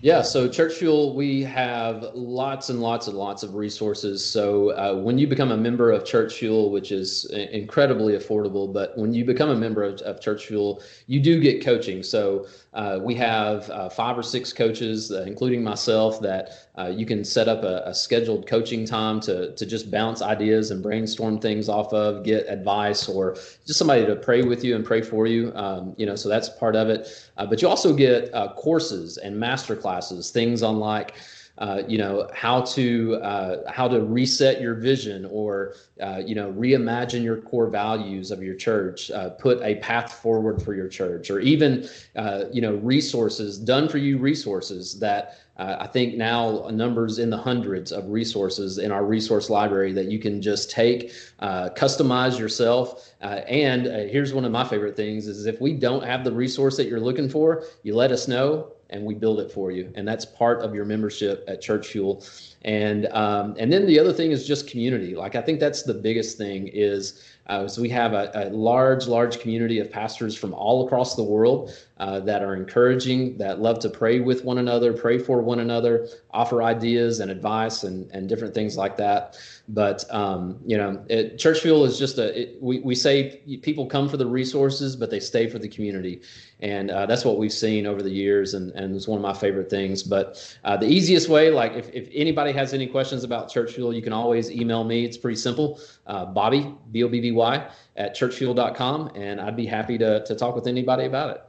Yeah, 0.00 0.22
so 0.22 0.48
Church 0.48 0.74
Fuel, 0.74 1.16
we 1.16 1.42
have 1.42 2.10
lots 2.14 2.68
and 2.68 2.80
lots 2.80 3.08
and 3.08 3.18
lots 3.18 3.42
of 3.42 3.56
resources. 3.56 4.24
So 4.24 4.70
uh, 4.70 4.94
when 4.94 5.18
you 5.18 5.26
become 5.26 5.50
a 5.50 5.56
member 5.56 5.90
of 5.90 6.04
Church 6.04 6.34
Fuel, 6.34 6.70
which 6.70 6.92
is 6.92 7.24
incredibly 7.30 8.12
affordable, 8.12 8.72
but 8.72 8.96
when 8.96 9.12
you 9.12 9.24
become 9.24 9.50
a 9.50 9.56
member 9.56 9.82
of, 9.82 10.00
of 10.02 10.20
Church 10.20 10.46
Fuel, 10.46 10.84
you 11.08 11.18
do 11.18 11.40
get 11.40 11.64
coaching. 11.64 12.04
So 12.04 12.46
uh, 12.74 13.00
we 13.02 13.12
have 13.16 13.68
uh, 13.70 13.88
five 13.88 14.16
or 14.16 14.22
six 14.22 14.52
coaches, 14.52 15.10
uh, 15.10 15.22
including 15.22 15.64
myself, 15.64 16.20
that 16.20 16.68
uh, 16.78 16.86
you 16.86 17.04
can 17.04 17.24
set 17.24 17.48
up 17.48 17.64
a, 17.64 17.82
a, 17.86 17.92
scheduled 17.92 18.46
coaching 18.46 18.84
time 18.84 19.18
to, 19.18 19.52
to 19.56 19.66
just 19.66 19.90
bounce 19.90 20.22
ideas 20.22 20.70
and 20.70 20.80
brainstorm 20.80 21.40
things 21.40 21.68
off 21.68 21.92
of, 21.92 22.22
get 22.22 22.46
advice, 22.46 23.08
or 23.08 23.34
just 23.66 23.78
somebody 23.78 24.06
to 24.06 24.14
pray 24.14 24.42
with 24.42 24.62
you 24.62 24.76
and 24.76 24.84
pray 24.84 25.02
for 25.02 25.26
you. 25.26 25.50
Um, 25.56 25.92
you 25.96 26.06
know, 26.06 26.14
so 26.14 26.28
that's 26.28 26.48
part 26.50 26.76
of 26.76 26.88
it. 26.88 27.08
Uh, 27.36 27.46
but 27.46 27.60
you 27.60 27.66
also 27.66 27.92
get 27.92 28.32
courses 28.54 29.16
and 29.16 29.36
master 29.36 29.74
classes, 29.74 29.87
things 30.30 30.62
on 30.62 30.78
like 30.78 31.14
uh, 31.58 31.82
you 31.88 31.98
know 31.98 32.28
how 32.32 32.60
to 32.60 33.16
uh, 33.16 33.70
how 33.70 33.88
to 33.88 34.00
reset 34.00 34.60
your 34.60 34.74
vision 34.74 35.24
or 35.30 35.74
uh, 36.00 36.22
you 36.24 36.34
know 36.34 36.52
reimagine 36.52 37.22
your 37.22 37.38
core 37.38 37.66
values 37.66 38.30
of 38.30 38.42
your 38.42 38.54
church 38.54 39.10
uh, 39.10 39.30
put 39.30 39.60
a 39.62 39.74
path 39.76 40.12
forward 40.12 40.62
for 40.62 40.74
your 40.74 40.88
church 40.88 41.30
or 41.30 41.40
even 41.40 41.88
uh, 42.14 42.44
you 42.52 42.62
know 42.62 42.76
resources 42.76 43.58
done 43.58 43.88
for 43.88 43.98
you 43.98 44.18
resources 44.18 44.98
that 45.00 45.38
I 45.60 45.88
think 45.88 46.14
now 46.14 46.68
numbers 46.70 47.18
in 47.18 47.30
the 47.30 47.36
hundreds 47.36 47.90
of 47.90 48.08
resources 48.08 48.78
in 48.78 48.92
our 48.92 49.04
resource 49.04 49.50
library 49.50 49.92
that 49.94 50.06
you 50.06 50.20
can 50.20 50.40
just 50.40 50.70
take, 50.70 51.10
customize 51.40 52.38
yourself. 52.38 53.12
and 53.20 53.86
here's 54.08 54.32
one 54.32 54.44
of 54.44 54.52
my 54.52 54.62
favorite 54.62 54.94
things: 54.94 55.26
is 55.26 55.46
if 55.46 55.60
we 55.60 55.72
don't 55.74 56.04
have 56.04 56.22
the 56.22 56.30
resource 56.30 56.76
that 56.76 56.86
you're 56.86 57.00
looking 57.00 57.28
for, 57.28 57.64
you 57.82 57.96
let 57.96 58.12
us 58.12 58.28
know, 58.28 58.72
and 58.90 59.04
we 59.04 59.14
build 59.14 59.40
it 59.40 59.50
for 59.50 59.70
you. 59.70 59.92
And 59.94 60.06
that's 60.06 60.24
part 60.24 60.62
of 60.62 60.74
your 60.74 60.84
membership 60.84 61.44
at 61.46 61.60
Church 61.60 61.88
Fuel. 61.88 62.24
And 62.62 63.06
um, 63.12 63.54
and 63.58 63.72
then 63.72 63.86
the 63.86 63.98
other 63.98 64.12
thing 64.12 64.32
is 64.32 64.46
just 64.46 64.68
community. 64.68 65.14
Like 65.14 65.34
I 65.34 65.42
think 65.42 65.60
that's 65.60 65.82
the 65.82 65.94
biggest 65.94 66.38
thing 66.38 66.68
is 66.68 67.22
uh, 67.48 67.66
so 67.66 67.80
we 67.80 67.88
have 67.88 68.12
a, 68.12 68.30
a, 68.34 68.50
large, 68.50 69.06
large 69.06 69.40
community 69.40 69.78
of 69.78 69.90
pastors 69.90 70.36
from 70.36 70.52
all 70.52 70.86
across 70.86 71.16
the 71.16 71.22
world 71.22 71.72
uh, 71.98 72.20
that 72.20 72.42
are 72.42 72.54
encouraging, 72.54 73.36
that 73.38 73.60
love 73.60 73.78
to 73.78 73.88
pray 73.88 74.20
with 74.20 74.44
one 74.44 74.58
another, 74.58 74.92
pray 74.92 75.18
for 75.18 75.40
one 75.40 75.60
another, 75.60 76.08
offer 76.30 76.62
ideas 76.62 77.20
and 77.20 77.30
advice 77.30 77.84
and, 77.84 78.10
and 78.12 78.28
different 78.28 78.54
things 78.54 78.76
like 78.76 78.96
that. 78.96 79.36
But 79.68 80.04
um, 80.14 80.58
you 80.64 80.78
know, 80.78 81.04
it, 81.08 81.38
Church 81.38 81.60
Fuel 81.60 81.84
is 81.84 81.98
just 81.98 82.16
a. 82.16 82.40
It, 82.40 82.62
we 82.62 82.80
we 82.80 82.94
say 82.94 83.42
people 83.60 83.84
come 83.84 84.08
for 84.08 84.16
the 84.16 84.26
resources, 84.26 84.96
but 84.96 85.10
they 85.10 85.20
stay 85.20 85.46
for 85.46 85.58
the 85.58 85.68
community, 85.68 86.22
and 86.60 86.90
uh, 86.90 87.04
that's 87.04 87.22
what 87.22 87.36
we've 87.36 87.52
seen 87.52 87.86
over 87.86 88.02
the 88.02 88.10
years, 88.10 88.54
and 88.54 88.72
and 88.72 88.96
it's 88.96 89.06
one 89.06 89.18
of 89.18 89.22
my 89.22 89.34
favorite 89.34 89.68
things. 89.68 90.02
But 90.02 90.56
uh, 90.64 90.78
the 90.78 90.86
easiest 90.86 91.28
way, 91.28 91.50
like 91.50 91.74
if 91.74 91.90
if 91.92 92.08
anybody 92.14 92.50
has 92.52 92.72
any 92.72 92.86
questions 92.86 93.24
about 93.24 93.50
Church 93.50 93.72
Fuel, 93.72 93.92
you 93.92 94.00
can 94.00 94.14
always 94.14 94.50
email 94.50 94.84
me. 94.84 95.04
It's 95.04 95.18
pretty 95.18 95.36
simple, 95.36 95.80
uh, 96.06 96.24
Bobby 96.24 96.74
B 96.90 97.04
O 97.04 97.08
B 97.08 97.20
B 97.20 97.30
Y 97.38 97.66
at 97.96 98.14
churchfuel.com, 98.14 99.12
and 99.14 99.40
I'd 99.40 99.56
be 99.56 99.66
happy 99.66 99.96
to 99.98 100.24
to 100.24 100.34
talk 100.34 100.54
with 100.54 100.66
anybody 100.66 101.06
about 101.06 101.30
it. 101.30 101.42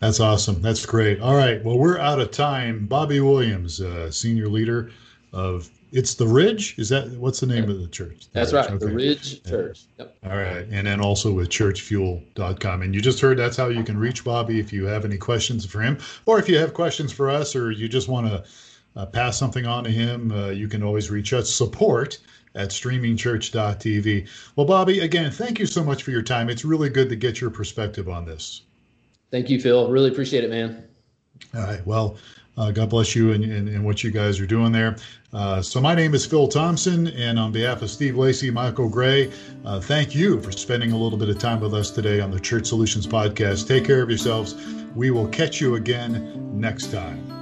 That's 0.00 0.20
awesome. 0.20 0.62
That's 0.62 0.86
great. 0.86 1.20
All 1.20 1.34
right. 1.34 1.62
Well, 1.64 1.76
we're 1.76 1.98
out 1.98 2.20
of 2.20 2.30
time. 2.30 2.86
Bobby 2.86 3.18
Williams, 3.20 3.80
uh, 3.80 4.10
senior 4.12 4.48
leader 4.48 4.92
of 5.32 5.68
it's 5.90 6.14
the 6.14 6.26
Ridge. 6.26 6.78
Is 6.78 6.88
that 6.90 7.08
what's 7.12 7.40
the 7.40 7.46
name 7.46 7.64
yeah. 7.64 7.70
of 7.70 7.80
the 7.80 7.88
church? 7.88 8.26
The 8.26 8.40
that's 8.40 8.52
Ridge. 8.52 8.64
right, 8.66 8.74
okay. 8.74 8.86
the 8.86 8.94
Ridge 8.94 9.42
Church. 9.42 9.86
Yep. 9.98 10.16
All 10.24 10.36
right, 10.36 10.66
and 10.70 10.86
then 10.86 11.00
also 11.00 11.32
with 11.32 11.48
churchfuel.com. 11.48 12.82
And 12.82 12.94
you 12.94 13.00
just 13.00 13.20
heard 13.20 13.38
that's 13.38 13.56
how 13.56 13.68
you 13.68 13.82
can 13.82 13.98
reach 13.98 14.24
Bobby 14.24 14.60
if 14.60 14.72
you 14.72 14.84
have 14.84 15.04
any 15.04 15.16
questions 15.16 15.64
for 15.66 15.80
him, 15.80 15.98
or 16.26 16.38
if 16.38 16.48
you 16.48 16.58
have 16.58 16.74
questions 16.74 17.12
for 17.12 17.30
us, 17.30 17.56
or 17.56 17.70
you 17.70 17.88
just 17.88 18.08
want 18.08 18.26
to 18.26 18.44
uh, 18.96 19.06
pass 19.06 19.38
something 19.38 19.66
on 19.66 19.84
to 19.84 19.90
him. 19.90 20.30
Uh, 20.30 20.48
you 20.48 20.68
can 20.68 20.82
always 20.82 21.10
reach 21.10 21.32
us 21.32 21.50
support 21.50 22.18
at 22.58 22.70
streamingchurch.tv. 22.70 24.28
Well, 24.56 24.66
Bobby, 24.66 25.00
again, 25.00 25.30
thank 25.30 25.58
you 25.58 25.66
so 25.66 25.82
much 25.84 26.02
for 26.02 26.10
your 26.10 26.22
time. 26.22 26.50
It's 26.50 26.64
really 26.64 26.90
good 26.90 27.08
to 27.08 27.16
get 27.16 27.40
your 27.40 27.50
perspective 27.50 28.08
on 28.08 28.24
this. 28.24 28.62
Thank 29.30 29.48
you, 29.48 29.60
Phil. 29.60 29.90
Really 29.90 30.10
appreciate 30.10 30.44
it, 30.44 30.50
man. 30.50 30.84
All 31.54 31.62
right. 31.62 31.86
Well, 31.86 32.18
uh, 32.56 32.72
God 32.72 32.90
bless 32.90 33.14
you 33.14 33.32
and, 33.32 33.44
and, 33.44 33.68
and, 33.68 33.84
what 33.84 34.02
you 34.02 34.10
guys 34.10 34.40
are 34.40 34.46
doing 34.46 34.72
there. 34.72 34.96
Uh, 35.32 35.62
so, 35.62 35.80
my 35.80 35.94
name 35.94 36.12
is 36.12 36.26
Phil 36.26 36.48
Thompson, 36.48 37.06
and 37.08 37.38
on 37.38 37.52
behalf 37.52 37.82
of 37.82 37.90
Steve 37.90 38.16
Lacey, 38.16 38.50
Michael 38.50 38.88
Gray, 38.88 39.30
uh, 39.64 39.80
thank 39.80 40.12
you 40.12 40.40
for 40.42 40.50
spending 40.50 40.90
a 40.90 40.96
little 40.96 41.18
bit 41.18 41.28
of 41.28 41.38
time 41.38 41.60
with 41.60 41.72
us 41.72 41.92
today 41.92 42.20
on 42.20 42.32
the 42.32 42.40
Church 42.40 42.66
Solutions 42.66 43.06
Podcast. 43.06 43.68
Take 43.68 43.84
care 43.84 44.02
of 44.02 44.08
yourselves. 44.08 44.56
We 44.96 45.12
will 45.12 45.28
catch 45.28 45.60
you 45.60 45.76
again 45.76 46.58
next 46.58 46.90
time. 46.90 47.37